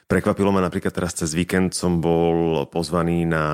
Prekvapilo 0.08 0.48
ma 0.48 0.64
napríklad 0.64 0.88
teraz 0.96 1.12
cez 1.12 1.36
víkend 1.36 1.76
som 1.76 2.00
bol 2.00 2.64
pozvaný 2.72 3.28
na 3.28 3.44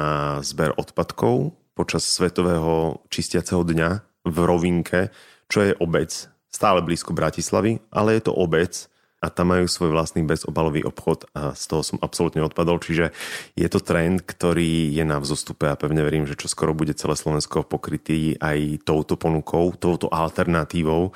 zber 0.47 0.71
odpadkov 0.79 1.51
počas 1.75 2.07
Svetového 2.07 3.03
čistiaceho 3.11 3.67
dňa 3.67 4.23
v 4.23 4.37
Rovinke, 4.39 5.11
čo 5.51 5.67
je 5.67 5.75
obec, 5.83 6.31
stále 6.47 6.79
blízko 6.79 7.11
Bratislavy, 7.11 7.83
ale 7.91 8.15
je 8.15 8.31
to 8.31 8.39
obec 8.39 8.87
a 9.19 9.35
tam 9.35 9.51
majú 9.51 9.67
svoj 9.67 9.99
vlastný 9.99 10.23
bezobalový 10.23 10.87
obchod 10.87 11.27
a 11.35 11.59
z 11.59 11.75
toho 11.75 11.83
som 11.83 11.99
absolútne 11.99 12.47
odpadol, 12.47 12.79
čiže 12.79 13.11
je 13.59 13.67
to 13.67 13.83
trend, 13.83 14.23
ktorý 14.23 14.95
je 14.95 15.03
na 15.03 15.19
vzostupe 15.19 15.67
a 15.67 15.75
pevne 15.75 16.07
verím, 16.07 16.23
že 16.23 16.39
čo 16.39 16.47
skoro 16.47 16.71
bude 16.71 16.95
celé 16.95 17.19
Slovensko 17.19 17.67
pokrytý 17.67 18.39
aj 18.39 18.87
touto 18.87 19.19
ponukou, 19.19 19.75
touto 19.75 20.07
alternatívou. 20.07 21.11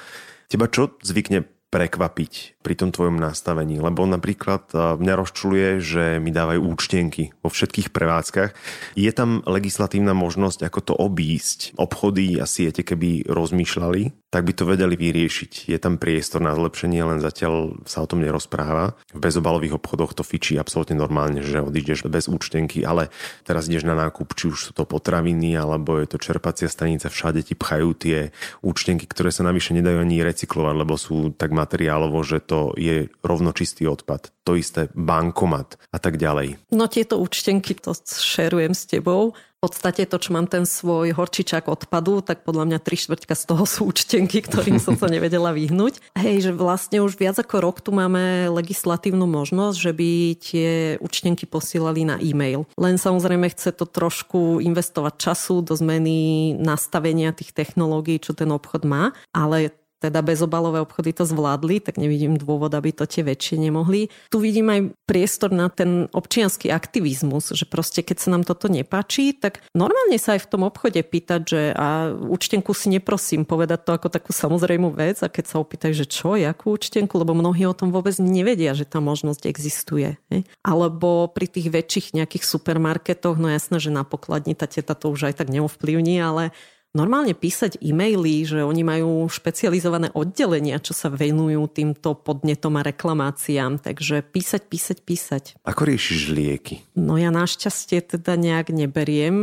Teba 0.51 0.67
čo 0.67 0.99
zvykne 0.99 1.47
prekvapiť 1.69 2.61
pri 2.65 2.75
tom 2.77 2.93
tvojom 2.93 3.21
nastavení, 3.21 3.81
lebo 3.81 4.05
napríklad 4.05 4.73
mňa 4.73 5.15
rozčuluje, 5.17 5.81
že 5.81 6.05
mi 6.21 6.33
dávajú 6.33 6.65
účtenky 6.65 7.33
vo 7.45 7.49
všetkých 7.53 7.93
prevádzkach. 7.93 8.51
Je 8.97 9.09
tam 9.13 9.45
legislatívna 9.45 10.13
možnosť, 10.13 10.65
ako 10.65 10.81
to 10.81 10.95
obísť? 10.97 11.77
Obchody 11.77 12.41
a 12.41 12.49
siete, 12.49 12.85
keby 12.85 13.29
rozmýšľali, 13.29 14.29
tak 14.29 14.45
by 14.45 14.53
to 14.53 14.69
vedeli 14.69 14.97
vyriešiť. 14.97 15.73
Je 15.73 15.79
tam 15.81 15.97
priestor 15.97 16.45
na 16.45 16.53
zlepšenie, 16.53 17.01
len 17.01 17.25
zatiaľ 17.25 17.81
sa 17.89 18.05
o 18.05 18.09
tom 18.09 18.21
nerozpráva. 18.21 18.93
V 19.17 19.21
bezobalových 19.25 19.81
obchodoch 19.81 20.13
to 20.13 20.21
fičí 20.21 20.61
absolútne 20.61 21.01
normálne, 21.01 21.41
že 21.41 21.65
odídeš 21.65 22.05
bez 22.13 22.29
účtenky, 22.29 22.85
ale 22.85 23.09
teraz 23.49 23.73
ideš 23.73 23.89
na 23.89 23.97
nákup, 23.97 24.37
či 24.37 24.53
už 24.53 24.59
sú 24.69 24.71
to 24.77 24.85
potraviny, 24.85 25.57
alebo 25.57 25.97
je 25.97 26.13
to 26.13 26.21
čerpacia 26.21 26.69
stanica, 26.69 27.09
všade 27.09 27.41
ti 27.41 27.57
pchajú 27.57 27.97
tie 27.97 28.29
účtenky, 28.61 29.09
ktoré 29.09 29.33
sa 29.33 29.49
navyše 29.49 29.73
nedajú 29.73 30.05
ani 30.05 30.21
recyklovať, 30.21 30.75
lebo 30.77 31.01
sú 31.01 31.33
tak 31.33 31.57
materiálovo, 31.59 32.23
že 32.23 32.39
to 32.39 32.79
je 32.79 33.11
rovno 33.27 33.51
čistý 33.51 33.91
odpad. 33.91 34.31
To 34.47 34.55
isté 34.55 34.87
bankomat 34.95 35.75
a 35.91 35.99
tak 35.99 36.23
ďalej. 36.23 36.71
No 36.71 36.87
tieto 36.87 37.19
účtenky, 37.19 37.75
to 37.75 37.99
šerujem 37.99 38.79
s 38.79 38.87
tebou 38.87 39.35
v 39.59 39.67
podstate 39.67 40.07
to, 40.07 40.23
čo 40.23 40.31
mám 40.31 40.47
ten 40.47 40.63
svoj 40.63 41.19
horčičák 41.19 41.67
odpadu, 41.67 42.23
tak 42.23 42.47
podľa 42.47 42.71
mňa 42.71 42.79
tri 42.79 42.95
štvrťka 42.95 43.35
z 43.35 43.43
toho 43.43 43.67
sú 43.67 43.91
účtenky, 43.91 44.39
ktorým 44.39 44.79
som 44.79 44.95
sa 44.95 45.11
nevedela 45.15 45.51
vyhnúť. 45.51 45.99
Hej, 46.15 46.47
že 46.47 46.53
vlastne 46.55 47.03
už 47.03 47.19
viac 47.19 47.43
ako 47.43 47.67
rok 47.67 47.83
tu 47.83 47.91
máme 47.91 48.47
legislatívnu 48.55 49.27
možnosť, 49.27 49.77
že 49.83 49.91
by 49.91 50.11
tie 50.39 50.71
účtenky 51.03 51.43
posielali 51.51 52.07
na 52.07 52.23
e-mail. 52.23 52.71
Len 52.79 53.03
samozrejme 53.03 53.51
chce 53.51 53.75
to 53.75 53.83
trošku 53.83 54.63
investovať 54.63 55.19
času 55.19 55.67
do 55.67 55.75
zmeny 55.75 56.55
nastavenia 56.55 57.35
tých 57.35 57.51
technológií, 57.51 58.23
čo 58.23 58.39
ten 58.39 58.55
obchod 58.55 58.87
má, 58.87 59.11
ale 59.35 59.75
teda 59.99 60.23
bezobalové 60.23 60.79
obchody 60.83 61.11
to 61.11 61.27
zvládli, 61.27 61.83
tak 61.83 61.99
nevidím 61.99 62.39
dôvod, 62.39 62.71
aby 62.75 62.95
to 62.95 63.05
tie 63.05 63.27
väčšie 63.27 63.59
nemohli. 63.59 64.11
Tu 64.31 64.39
vidím 64.39 64.71
aj 64.71 64.81
priestor 65.05 65.51
na 65.51 65.67
ten 65.69 66.07
občianský 66.15 66.71
aktivizmus, 66.71 67.51
že 67.53 67.67
proste 67.67 68.07
keď 68.07 68.17
sa 68.23 68.29
nám 68.35 68.43
toto 68.47 68.71
nepáči, 68.71 69.35
tak 69.35 69.67
normálne 69.75 70.17
sa 70.17 70.39
aj 70.39 70.47
v 70.47 70.51
tom 70.51 70.63
obchode 70.63 71.03
pýtať, 71.03 71.41
že 71.43 71.61
a 71.75 72.15
účtenku 72.15 72.71
si 72.73 72.95
neprosím 72.95 73.43
povedať 73.43 73.85
to 73.85 73.91
ako 73.99 74.09
takú 74.09 74.31
samozrejmú 74.31 74.95
vec 74.95 75.21
a 75.23 75.29
keď 75.29 75.45
sa 75.51 75.57
opýtajú, 75.59 75.95
že 75.95 76.07
čo, 76.07 76.39
jakú 76.39 76.79
účtenku, 76.79 77.19
lebo 77.19 77.35
mnohí 77.35 77.67
o 77.67 77.75
tom 77.75 77.91
vôbec 77.91 78.15
nevedia, 78.23 78.73
že 78.79 78.87
tá 78.87 79.03
možnosť 79.03 79.51
existuje. 79.51 80.15
He? 80.31 80.47
Alebo 80.63 81.27
pri 81.27 81.51
tých 81.51 81.75
väčších 81.75 82.15
nejakých 82.15 82.45
supermarketoch, 82.47 83.35
no 83.35 83.51
jasné, 83.51 83.83
že 83.83 83.91
na 83.91 84.07
pokladni 84.07 84.55
tá 84.55 84.71
teta 84.71 84.95
to 84.95 85.11
už 85.11 85.33
aj 85.33 85.43
tak 85.43 85.49
neovplyvní, 85.51 86.23
ale 86.23 86.55
normálne 86.97 87.37
písať 87.37 87.81
e-maily, 87.81 88.45
že 88.49 88.65
oni 88.65 88.83
majú 88.85 89.29
špecializované 89.29 90.13
oddelenia, 90.17 90.81
čo 90.81 90.97
sa 90.97 91.13
venujú 91.13 91.69
týmto 91.71 92.17
podnetom 92.17 92.77
a 92.81 92.87
reklamáciám. 92.87 93.81
Takže 93.81 94.25
písať, 94.25 94.63
písať, 94.69 94.99
písať. 95.05 95.45
Ako 95.65 95.89
riešiš 95.89 96.33
lieky? 96.33 96.75
No 96.97 97.21
ja 97.21 97.29
našťastie 97.31 98.05
teda 98.19 98.35
nejak 98.35 98.73
neberiem 98.73 99.37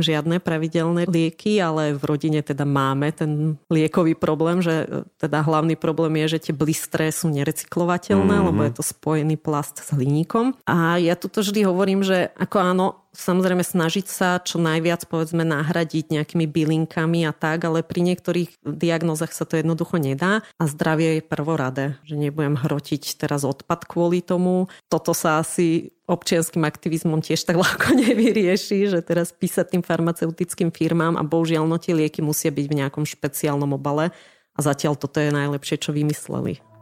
žiadne 0.00 0.40
pravidelné 0.42 1.06
lieky, 1.08 1.60
ale 1.60 1.94
v 1.96 2.02
rodine 2.02 2.40
teda 2.40 2.64
máme 2.64 3.12
ten 3.12 3.60
liekový 3.70 4.16
problém, 4.16 4.60
že 4.64 5.06
teda 5.20 5.44
hlavný 5.44 5.76
problém 5.76 6.24
je, 6.24 6.36
že 6.36 6.50
tie 6.50 6.54
blistre 6.56 7.08
sú 7.12 7.28
nerecyklovateľné, 7.30 8.36
mm-hmm. 8.36 8.48
lebo 8.52 8.60
je 8.66 8.72
to 8.76 8.84
spojený 8.84 9.36
plast 9.38 9.84
s 9.84 9.92
hliníkom. 9.92 10.56
A 10.66 10.98
ja 10.98 11.14
tu 11.14 11.28
vždy 11.28 11.68
hovorím, 11.68 12.02
že 12.02 12.32
ako 12.36 12.56
áno, 12.58 12.86
samozrejme 13.16 13.64
snažiť 13.64 14.06
sa 14.06 14.38
čo 14.38 14.60
najviac 14.60 15.08
povedzme 15.08 15.42
nahradiť 15.42 16.12
nejakými 16.12 16.46
bylinkami 16.46 17.24
a 17.24 17.32
tak, 17.32 17.64
ale 17.64 17.80
pri 17.80 18.04
niektorých 18.04 18.60
diagnózach 18.62 19.32
sa 19.32 19.48
to 19.48 19.56
jednoducho 19.56 19.96
nedá 19.96 20.44
a 20.60 20.64
zdravie 20.68 21.18
je 21.18 21.22
prvoradé, 21.24 21.86
že 22.04 22.20
nebudem 22.20 22.60
hrotiť 22.60 23.16
teraz 23.16 23.42
odpad 23.42 23.88
kvôli 23.88 24.20
tomu. 24.20 24.68
Toto 24.92 25.16
sa 25.16 25.40
asi 25.40 25.96
občianským 26.06 26.62
aktivizmom 26.62 27.24
tiež 27.24 27.42
tak 27.42 27.58
ľahko 27.64 27.96
nevyrieši, 27.96 28.92
že 28.92 29.00
teraz 29.02 29.34
písať 29.34 29.74
tým 29.74 29.82
farmaceutickým 29.82 30.70
firmám 30.70 31.18
a 31.18 31.26
bohužiaľ 31.26 31.66
no 31.66 31.80
tie 31.80 31.96
lieky 31.96 32.22
musia 32.22 32.54
byť 32.54 32.66
v 32.68 32.78
nejakom 32.84 33.04
špeciálnom 33.08 33.74
obale 33.74 34.14
a 34.56 34.58
zatiaľ 34.60 34.96
toto 34.96 35.20
je 35.20 35.28
najlepšie, 35.34 35.76
čo 35.82 35.92
vymysleli. 35.92 36.75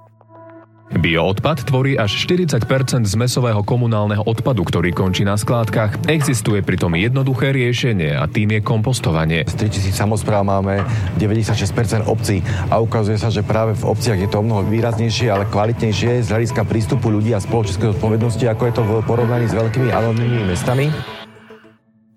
Bioodpad 0.95 1.67
tvorí 1.67 1.99
až 1.99 2.15
40% 2.23 2.63
zmesového 3.03 3.67
komunálneho 3.67 4.23
odpadu, 4.23 4.63
ktorý 4.63 4.95
končí 4.95 5.27
na 5.27 5.35
skládkach. 5.35 6.07
Existuje 6.07 6.63
pritom 6.63 6.95
jednoduché 6.95 7.51
riešenie 7.51 8.15
a 8.15 8.31
tým 8.31 8.55
je 8.55 8.61
kompostovanie. 8.63 9.43
Z 9.45 9.59
3000 9.69 9.91
samozpráv 9.91 10.47
máme 10.47 10.87
96% 11.19 12.07
obcí 12.07 12.47
a 12.71 12.79
ukazuje 12.79 13.19
sa, 13.19 13.29
že 13.29 13.43
práve 13.43 13.75
v 13.75 13.85
obciach 13.91 14.17
je 14.17 14.31
to 14.31 14.41
mnoho 14.41 14.63
výraznejšie, 14.71 15.35
ale 15.35 15.51
kvalitnejšie 15.51 16.23
z 16.23 16.31
hľadiska 16.31 16.63
prístupu 16.63 17.11
ľudí 17.11 17.35
a 17.35 17.43
spoločenskej 17.43 17.99
odpovednosti, 17.99 18.45
ako 18.47 18.63
je 18.65 18.75
to 18.79 18.83
v 18.87 18.91
porovnaní 19.03 19.51
s 19.51 19.55
veľkými 19.59 19.91
anonimnými 19.91 20.47
mestami. 20.47 20.95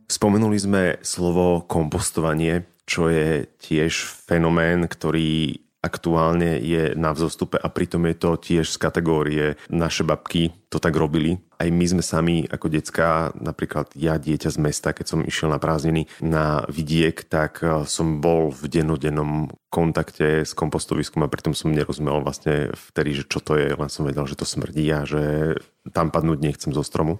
Spomenuli 0.07 0.55
sme 0.55 0.83
slovo 1.03 1.67
kompostovanie, 1.67 2.63
čo 2.87 3.11
je 3.11 3.43
tiež 3.59 3.91
fenomén, 4.23 4.87
ktorý 4.87 5.66
aktuálne 5.87 6.59
je 6.59 6.91
na 6.99 7.15
vzostupe 7.15 7.55
a 7.55 7.71
pritom 7.71 8.03
je 8.11 8.15
to 8.19 8.31
tiež 8.35 8.67
z 8.67 8.77
kategórie 8.77 9.45
naše 9.71 10.03
babky 10.03 10.51
to 10.67 10.83
tak 10.83 10.99
robili. 10.99 11.39
Aj 11.57 11.71
my 11.71 11.85
sme 11.87 12.03
sami 12.03 12.43
ako 12.43 12.67
decka, 12.67 13.31
napríklad 13.39 13.95
ja 13.95 14.19
dieťa 14.19 14.51
z 14.51 14.59
mesta, 14.59 14.91
keď 14.91 15.05
som 15.07 15.19
išiel 15.23 15.47
na 15.47 15.63
prázdniny 15.63 16.11
na 16.19 16.67
vidiek, 16.67 17.15
tak 17.23 17.63
eh, 17.63 17.87
som 17.87 18.19
bol 18.19 18.51
v 18.51 18.67
dennodennom 18.67 19.47
kontakte 19.71 20.43
s 20.43 20.51
kompostoviskom 20.55 21.23
a 21.23 21.31
pritom 21.31 21.55
som 21.55 21.71
nerozumel 21.71 22.19
vlastne 22.23 22.71
vtedy, 22.91 23.23
že 23.23 23.23
čo 23.27 23.39
to 23.39 23.55
je, 23.59 23.75
len 23.75 23.89
som 23.91 24.07
vedel, 24.07 24.27
že 24.27 24.39
to 24.39 24.47
smrdí 24.47 24.87
a 24.91 25.03
že 25.03 25.55
tam 25.93 26.11
padnúť 26.11 26.39
nechcem 26.41 26.71
zo 26.75 26.81
stromu. 26.81 27.19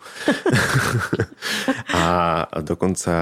a 1.95 2.05
dokonca 2.61 3.15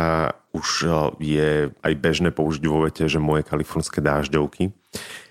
už 0.56 0.68
eh, 0.86 0.94
je 1.22 1.50
aj 1.72 1.94
bežné 2.00 2.30
použiť 2.32 2.64
vo 2.70 2.86
vete, 2.88 3.06
že 3.06 3.22
moje 3.22 3.44
kalifornské 3.46 4.00
dážďovky 4.00 4.72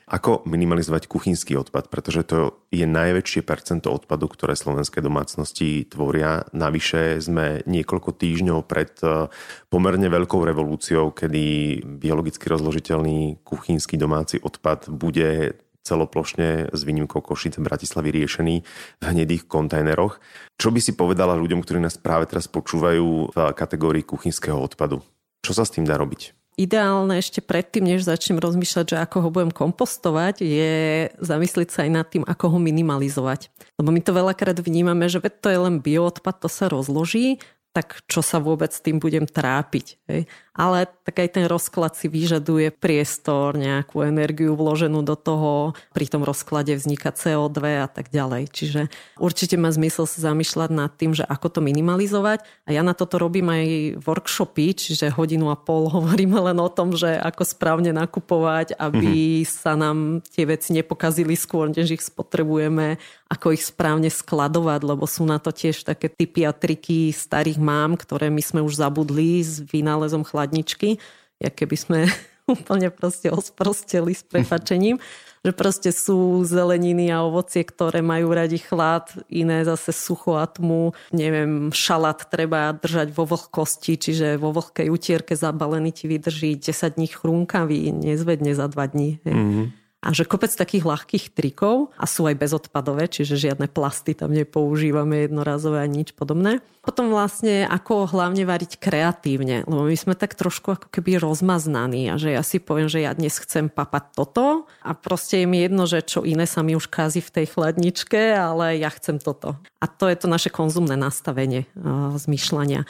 ako 0.05 0.45
minimalizovať 0.45 1.09
kuchynský 1.09 1.57
odpad, 1.57 1.89
pretože 1.89 2.29
to 2.29 2.61
je 2.69 2.85
najväčšie 2.85 3.41
percento 3.41 3.89
odpadu, 3.89 4.29
ktoré 4.29 4.53
slovenské 4.53 5.01
domácnosti 5.01 5.89
tvoria. 5.89 6.45
Navyše 6.53 7.25
sme 7.25 7.65
niekoľko 7.65 8.13
týždňov 8.13 8.69
pred 8.69 8.93
e, 9.01 9.33
pomerne 9.73 10.05
veľkou 10.13 10.45
revolúciou, 10.45 11.09
kedy 11.09 11.81
biologicky 11.99 12.45
rozložiteľný 12.53 13.41
kuchynský 13.49 13.97
domáci 13.97 14.37
odpad 14.45 14.93
bude 14.93 15.57
celoplošne 15.85 16.73
s 16.73 16.81
výnimkou 16.83 17.21
Košice 17.21 17.61
Bratislavy 17.61 18.25
riešený 18.25 18.55
v 18.99 19.05
hnedých 19.05 19.45
kontajneroch. 19.45 20.19
Čo 20.57 20.73
by 20.73 20.81
si 20.81 20.97
povedala 20.97 21.37
ľuďom, 21.37 21.61
ktorí 21.61 21.79
nás 21.79 22.01
práve 22.01 22.25
teraz 22.25 22.49
počúvajú 22.49 23.31
v 23.31 23.37
kategórii 23.53 24.03
kuchynského 24.03 24.57
odpadu? 24.57 25.05
Čo 25.45 25.53
sa 25.53 25.69
s 25.69 25.77
tým 25.77 25.85
dá 25.85 26.01
robiť? 26.01 26.33
ideálne 26.55 27.19
ešte 27.19 27.43
predtým, 27.43 27.83
než 27.83 28.07
začnem 28.07 28.39
rozmýšľať, 28.39 28.95
že 28.95 28.97
ako 29.03 29.17
ho 29.27 29.29
budem 29.31 29.51
kompostovať, 29.51 30.43
je 30.43 30.75
zamyslieť 31.19 31.69
sa 31.71 31.83
aj 31.87 31.91
nad 31.91 32.07
tým, 32.07 32.23
ako 32.23 32.57
ho 32.57 32.59
minimalizovať. 32.63 33.51
Lebo 33.79 33.91
my 33.91 34.01
to 34.03 34.15
veľakrát 34.15 34.59
vnímame, 34.63 35.11
že 35.11 35.19
to 35.19 35.51
je 35.51 35.59
len 35.59 35.83
bioodpad, 35.83 36.47
to 36.47 36.49
sa 36.51 36.71
rozloží, 36.71 37.43
tak 37.75 38.07
čo 38.07 38.23
sa 38.23 38.39
vôbec 38.39 38.71
s 38.71 38.79
tým 38.79 39.03
budem 39.03 39.27
trápiť. 39.27 39.99
Hej? 40.07 40.31
Ale 40.55 40.87
tak 41.03 41.19
aj 41.19 41.35
ten 41.35 41.45
rozklad 41.51 41.99
si 41.99 42.07
vyžaduje 42.07 42.71
priestor, 42.71 43.59
nejakú 43.59 44.07
energiu 44.07 44.55
vloženú 44.55 45.03
do 45.03 45.19
toho, 45.19 45.75
pri 45.91 46.07
tom 46.07 46.23
rozklade 46.23 46.71
vzniká 46.79 47.11
CO2 47.11 47.83
a 47.83 47.91
tak 47.91 48.15
ďalej. 48.15 48.55
Čiže 48.55 48.81
určite 49.19 49.59
má 49.59 49.75
zmysel 49.75 50.07
sa 50.07 50.31
zamýšľať 50.31 50.71
nad 50.71 50.95
tým, 50.95 51.11
že 51.11 51.27
ako 51.27 51.59
to 51.59 51.61
minimalizovať. 51.61 52.47
A 52.65 52.71
ja 52.71 52.87
na 52.87 52.95
toto 52.95 53.19
robím 53.19 53.51
aj 53.51 53.67
workshopy, 54.07 54.79
čiže 54.79 55.11
hodinu 55.11 55.51
a 55.51 55.59
pol 55.59 55.91
hovoríme 55.99 56.39
len 56.39 56.59
o 56.63 56.71
tom, 56.71 56.95
že 56.95 57.19
ako 57.19 57.43
správne 57.43 57.91
nakupovať, 57.91 58.79
aby 58.79 59.43
mm-hmm. 59.43 59.51
sa 59.51 59.75
nám 59.75 60.23
tie 60.23 60.47
veci 60.47 60.71
nepokazili 60.71 61.35
skôr, 61.35 61.67
než 61.75 61.99
ich 61.99 62.05
spotrebujeme, 62.07 63.03
ako 63.27 63.59
ich 63.59 63.67
správne 63.67 64.07
skladovať, 64.07 64.81
lebo 64.87 65.03
sú 65.11 65.27
na 65.27 65.43
to 65.43 65.51
tiež 65.51 65.83
také 65.83 66.07
typy 66.07 66.47
a 66.47 66.55
triky 66.55 67.11
starých 67.11 67.59
mám, 67.59 67.99
ktoré 67.99 68.31
my 68.31 68.39
sme 68.39 68.61
už 68.63 68.79
zabudli 68.79 69.43
s 69.43 69.59
vynálezom 69.59 70.23
chlad 70.23 70.44
chladničky, 70.45 71.01
jak 71.41 71.57
keby 71.57 71.77
sme 71.81 71.99
úplne 72.53 72.93
proste 72.93 73.33
osprosteli 73.33 74.13
s 74.13 74.21
prepačením, 74.21 75.01
že 75.45 75.53
proste 75.53 75.93
sú 75.93 76.45
zeleniny 76.45 77.13
a 77.13 77.25
ovocie, 77.25 77.65
ktoré 77.65 78.05
majú 78.05 78.33
radi 78.33 78.61
chlad, 78.61 79.09
iné 79.29 79.65
zase 79.65 79.93
sucho 79.93 80.37
a 80.37 80.45
tmu, 80.45 80.93
neviem, 81.13 81.73
šalát 81.73 82.21
treba 82.29 82.73
držať 82.77 83.13
vo 83.13 83.25
vlhkosti, 83.29 83.97
čiže 83.97 84.41
vo 84.41 84.53
vlhkej 84.53 84.89
utierke 84.89 85.37
zabalený 85.37 85.93
ti 85.93 86.09
vydrží 86.09 86.61
10 86.61 86.97
dní 86.97 87.09
chrúnkavý, 87.13 87.93
nezvedne 87.93 88.53
za 88.57 88.69
2 88.69 88.93
dní. 88.93 89.11
Mm-hmm 89.25 89.84
a 90.05 90.13
že 90.13 90.29
kopec 90.29 90.53
takých 90.53 90.85
ľahkých 90.85 91.33
trikov 91.33 91.97
a 91.97 92.05
sú 92.05 92.29
aj 92.29 92.37
bezodpadové, 92.37 93.09
čiže 93.09 93.41
žiadne 93.41 93.73
plasty 93.73 94.13
tam 94.13 94.37
nepoužívame 94.37 95.25
jednorazové 95.25 95.81
a 95.81 95.89
nič 95.89 96.13
podobné. 96.13 96.61
Potom 96.85 97.09
vlastne 97.09 97.65
ako 97.65 98.13
hlavne 98.13 98.45
variť 98.45 98.77
kreatívne, 98.77 99.65
lebo 99.65 99.89
my 99.89 99.97
sme 99.97 100.13
tak 100.13 100.37
trošku 100.37 100.77
ako 100.77 100.93
keby 100.93 101.17
rozmaznaní 101.17 102.13
a 102.13 102.21
že 102.21 102.37
ja 102.37 102.45
si 102.45 102.61
poviem, 102.61 102.93
že 102.93 103.01
ja 103.01 103.17
dnes 103.17 103.41
chcem 103.41 103.73
papať 103.73 104.13
toto 104.13 104.69
a 104.85 104.93
proste 104.93 105.41
je 105.41 105.47
mi 105.49 105.65
jedno, 105.65 105.89
že 105.89 106.05
čo 106.05 106.29
iné 106.29 106.45
sa 106.45 106.61
mi 106.61 106.77
už 106.77 106.93
kazí 106.93 107.25
v 107.25 107.41
tej 107.41 107.57
chladničke, 107.57 108.37
ale 108.37 108.77
ja 108.77 108.93
chcem 108.93 109.17
toto. 109.17 109.57
A 109.81 109.89
to 109.89 110.13
je 110.13 110.17
to 110.21 110.29
naše 110.29 110.53
konzumné 110.53 111.01
nastavenie 111.01 111.65
uh, 111.73 112.13
zmyšľania. 112.21 112.85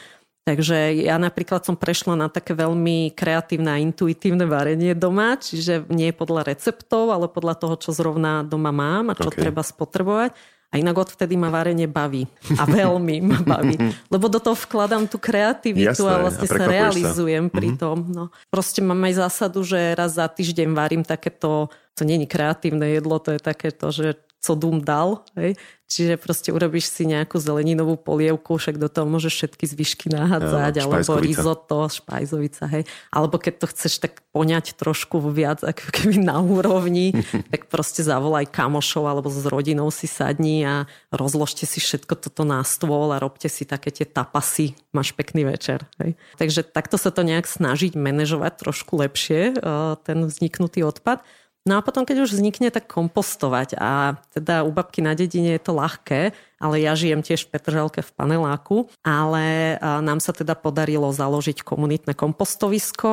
Takže 0.45 0.93
ja 0.93 1.17
napríklad 1.17 1.65
som 1.65 1.73
prešla 1.73 2.13
na 2.13 2.29
také 2.29 2.53
veľmi 2.53 3.17
kreatívne 3.17 3.69
a 3.73 3.81
intuitívne 3.81 4.45
varenie 4.45 4.93
doma, 4.93 5.41
čiže 5.41 5.89
nie 5.89 6.13
podľa 6.13 6.53
receptov, 6.53 7.09
ale 7.09 7.25
podľa 7.25 7.57
toho, 7.57 7.75
čo 7.81 7.89
zrovna 7.89 8.45
doma 8.45 8.69
mám 8.69 9.09
a 9.09 9.17
čo 9.17 9.33
okay. 9.33 9.49
treba 9.49 9.65
spotrebovať. 9.65 10.37
A 10.69 10.77
inak 10.77 11.07
odvtedy 11.07 11.33
ma 11.39 11.49
varenie 11.49 11.89
baví. 11.89 12.29
A 12.61 12.67
veľmi 12.67 13.25
ma 13.25 13.39
baví. 13.41 13.73
Lebo 14.13 14.29
do 14.29 14.37
toho 14.37 14.53
vkladám 14.53 15.09
tú 15.09 15.17
kreativitu 15.17 16.03
Jasné, 16.03 16.13
a 16.13 16.17
vlastne 16.21 16.45
a 16.45 16.51
sa 16.51 16.65
realizujem 16.67 17.45
sa. 17.49 17.53
pri 17.55 17.67
mhm. 17.73 17.77
tom. 17.81 17.97
No. 18.13 18.23
Proste 18.53 18.85
mám 18.85 19.01
aj 19.01 19.25
zásadu, 19.25 19.65
že 19.65 19.97
raz 19.97 20.13
za 20.13 20.29
týždeň 20.29 20.77
varím 20.77 21.01
takéto, 21.01 21.73
to 21.97 22.01
není 22.05 22.29
kreatívne 22.29 22.91
jedlo, 22.93 23.17
to 23.17 23.33
je 23.33 23.41
takéto, 23.41 23.89
že 23.89 24.19
co 24.45 24.55
dům 24.55 24.85
dal. 24.85 25.25
Hej? 25.33 25.57
Čiže 25.85 26.17
proste 26.17 26.49
urobíš 26.49 26.89
si 26.89 27.05
nejakú 27.05 27.37
zeleninovú 27.37 27.93
polievku, 27.93 28.57
však 28.57 28.81
do 28.81 28.89
toho 28.89 29.05
môžeš 29.05 29.33
všetky 29.37 29.65
zvyšky 29.69 30.07
nahádzať, 30.09 30.81
ja, 30.81 30.89
alebo 30.89 31.21
risotto, 31.21 31.85
špajzovica, 31.85 32.65
hej. 32.73 32.89
Alebo 33.13 33.37
keď 33.37 33.53
to 33.61 33.65
chceš 33.69 34.01
tak 34.01 34.25
poňať 34.33 34.73
trošku 34.73 35.21
viac, 35.29 35.61
ako 35.61 35.85
keby 35.93 36.25
na 36.25 36.41
úrovni, 36.41 37.13
tak 37.53 37.69
proste 37.69 38.01
zavolaj 38.01 38.49
kamošov 38.49 39.05
alebo 39.05 39.29
s 39.29 39.45
rodinou 39.45 39.93
si 39.93 40.09
sadni 40.09 40.65
a 40.65 40.89
rozložte 41.13 41.69
si 41.69 41.77
všetko 41.77 42.17
toto 42.17 42.41
na 42.41 42.65
stôl 42.65 43.13
a 43.13 43.21
robte 43.21 43.45
si 43.45 43.61
také 43.61 43.93
tie 43.93 44.09
tapasy. 44.09 44.73
Máš 44.89 45.13
pekný 45.13 45.45
večer. 45.45 45.85
Hej. 46.01 46.17
Takže 46.41 46.65
takto 46.65 46.97
sa 46.97 47.13
to 47.13 47.21
nejak 47.21 47.45
snažiť 47.45 47.93
manažovať 47.93 48.57
trošku 48.57 48.97
lepšie, 49.05 49.53
eh, 49.53 49.93
ten 50.01 50.25
vzniknutý 50.25 50.81
odpad. 50.81 51.21
No 51.65 51.81
a 51.81 51.85
potom, 51.85 52.05
keď 52.05 52.29
už 52.29 52.37
vznikne, 52.37 52.69
tak 52.69 52.85
kompostovať. 52.85 53.73
A 53.81 54.21
teda 54.37 54.61
u 54.61 54.69
babky 54.69 55.01
na 55.01 55.17
dedine 55.17 55.57
je 55.57 55.65
to 55.65 55.73
ľahké, 55.73 56.29
ale 56.61 56.75
ja 56.77 56.93
žijem 56.93 57.25
tiež 57.25 57.49
v 57.49 57.57
Petržalke 57.57 58.05
v 58.05 58.11
paneláku, 58.13 58.85
ale 59.01 59.75
nám 59.81 60.21
sa 60.21 60.29
teda 60.29 60.53
podarilo 60.53 61.09
založiť 61.09 61.65
komunitné 61.65 62.13
kompostovisko 62.13 63.11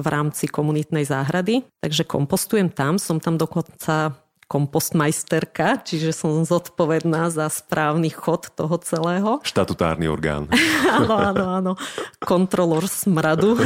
v 0.00 0.06
rámci 0.08 0.48
komunitnej 0.48 1.04
záhrady. 1.04 1.68
Takže 1.84 2.08
kompostujem 2.08 2.72
tam, 2.72 2.96
som 2.96 3.20
tam 3.20 3.36
dokonca 3.36 4.16
kompostmajsterka, 4.52 5.80
čiže 5.80 6.12
som 6.12 6.44
zodpovedná 6.44 7.32
za 7.32 7.48
správny 7.48 8.12
chod 8.12 8.52
toho 8.52 8.76
celého. 8.84 9.40
Štatutárny 9.40 10.12
orgán. 10.12 10.52
áno, 11.00 11.16
áno, 11.16 11.44
áno. 11.48 11.72
Kontrolor 12.20 12.84
smradu, 12.84 13.56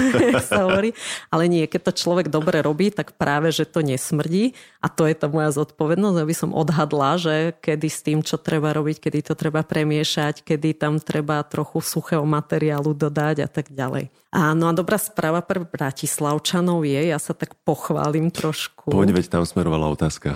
sa 0.46 0.62
hovorí. 0.62 0.94
Ale 1.26 1.50
nie, 1.50 1.66
keď 1.66 1.90
to 1.90 2.06
človek 2.06 2.30
dobre 2.30 2.62
robí, 2.62 2.94
tak 2.94 3.18
práve, 3.18 3.50
že 3.50 3.66
to 3.66 3.82
nesmrdí. 3.82 4.54
A 4.78 4.86
to 4.86 5.10
je 5.10 5.18
tá 5.18 5.26
moja 5.26 5.50
zodpovednosť, 5.50 6.18
aby 6.22 6.34
som 6.38 6.54
odhadla, 6.54 7.18
že 7.18 7.34
kedy 7.58 7.88
s 7.90 8.00
tým, 8.06 8.22
čo 8.22 8.38
treba 8.38 8.70
robiť, 8.70 9.02
kedy 9.02 9.18
to 9.26 9.34
treba 9.34 9.66
premiešať, 9.66 10.46
kedy 10.46 10.78
tam 10.78 11.02
treba 11.02 11.42
trochu 11.42 11.82
suchého 11.82 12.22
materiálu 12.22 12.94
dodať 12.94 13.42
a 13.42 13.48
tak 13.50 13.74
ďalej. 13.74 14.14
Áno 14.34 14.68
a 14.68 14.72
dobrá 14.74 14.98
správa 14.98 15.40
pre 15.40 15.62
Bratislavčanov 15.62 16.82
je, 16.82 17.14
ja 17.14 17.18
sa 17.18 17.32
tak 17.32 17.54
pochválim 17.62 18.28
trošku. 18.34 18.90
Poď, 18.90 19.14
veď 19.16 19.26
tam 19.32 19.42
smerovala 19.46 19.86
otázka. 19.94 20.34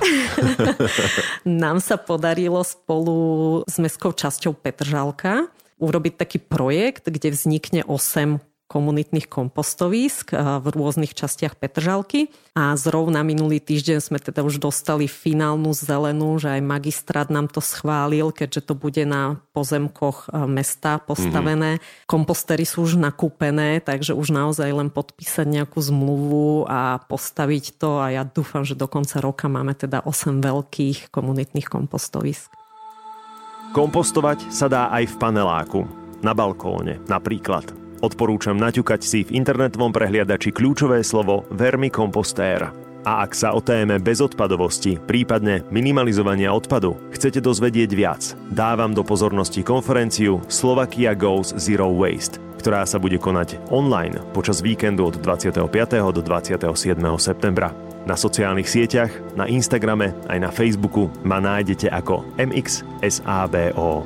Nám 1.44 1.82
sa 1.82 1.98
podarilo 1.98 2.62
spolu 2.62 3.60
s 3.66 3.76
mestskou 3.82 4.14
časťou 4.14 4.54
Petržalka 4.54 5.50
urobiť 5.80 6.14
taký 6.20 6.38
projekt, 6.38 7.08
kde 7.08 7.32
vznikne 7.32 7.82
8 7.88 8.49
komunitných 8.70 9.26
kompostovísk 9.26 10.30
eh, 10.30 10.62
v 10.62 10.66
rôznych 10.70 11.10
častiach 11.10 11.58
Petržalky. 11.58 12.30
A 12.54 12.74
zrovna 12.78 13.26
minulý 13.26 13.58
týždeň 13.58 13.98
sme 13.98 14.18
teda 14.22 14.46
už 14.46 14.62
dostali 14.62 15.10
finálnu 15.10 15.74
zelenú, 15.74 16.38
že 16.38 16.54
aj 16.54 16.62
magistrát 16.62 17.28
nám 17.30 17.50
to 17.50 17.58
schválil, 17.58 18.30
keďže 18.30 18.70
to 18.70 18.74
bude 18.78 19.02
na 19.02 19.42
pozemkoch 19.50 20.30
eh, 20.30 20.46
mesta 20.46 21.02
postavené. 21.02 21.82
Mm-hmm. 21.82 22.06
Kompostery 22.06 22.62
sú 22.62 22.86
už 22.86 22.94
nakúpené, 22.94 23.82
takže 23.82 24.14
už 24.14 24.30
naozaj 24.30 24.70
len 24.70 24.94
podpísať 24.94 25.50
nejakú 25.50 25.82
zmluvu 25.82 26.70
a 26.70 27.02
postaviť 27.10 27.74
to 27.74 27.98
a 27.98 28.14
ja 28.14 28.22
dúfam, 28.22 28.62
že 28.62 28.78
do 28.78 28.86
konca 28.86 29.18
roka 29.18 29.50
máme 29.50 29.74
teda 29.74 30.06
8 30.06 30.38
veľkých 30.38 31.10
komunitných 31.10 31.66
kompostovísk. 31.66 32.54
Kompostovať 33.70 34.50
sa 34.50 34.66
dá 34.66 34.90
aj 34.90 35.14
v 35.14 35.18
paneláku, 35.18 35.80
na 36.26 36.34
balkóne 36.34 36.98
napríklad. 37.06 37.89
Odporúčam 38.00 38.56
naťukať 38.56 39.00
si 39.04 39.20
v 39.28 39.36
internetovom 39.36 39.92
prehliadači 39.92 40.56
kľúčové 40.56 41.04
slovo 41.04 41.44
vermikompostér. 41.52 42.72
A 43.00 43.24
ak 43.24 43.32
sa 43.32 43.56
o 43.56 43.60
téme 43.64 43.96
bezodpadovosti, 43.96 45.00
prípadne 45.00 45.64
minimalizovania 45.72 46.52
odpadu, 46.52 46.96
chcete 47.12 47.40
dozvedieť 47.40 47.90
viac, 47.96 48.22
dávam 48.52 48.92
do 48.92 49.00
pozornosti 49.00 49.64
konferenciu 49.64 50.40
Slovakia 50.48 51.16
Goes 51.16 51.56
Zero 51.56 51.88
Waste, 51.92 52.40
ktorá 52.60 52.84
sa 52.84 53.00
bude 53.00 53.16
konať 53.16 53.56
online 53.72 54.20
počas 54.36 54.60
víkendu 54.60 55.08
od 55.08 55.16
25. 55.16 55.64
do 56.12 56.20
27. 56.20 56.96
septembra. 57.16 57.72
Na 58.04 58.16
sociálnych 58.16 58.68
sieťach, 58.68 59.12
na 59.36 59.44
Instagrame 59.44 60.16
aj 60.28 60.38
na 60.40 60.48
Facebooku 60.52 61.12
ma 61.24 61.40
nájdete 61.40 61.88
ako 61.88 62.24
MXSABO. 62.36 64.04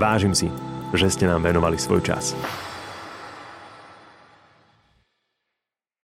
Vážim 0.00 0.32
si, 0.36 0.48
že 0.92 1.12
ste 1.12 1.28
nám 1.28 1.44
venovali 1.44 1.80
svoj 1.80 2.04
čas. 2.04 2.32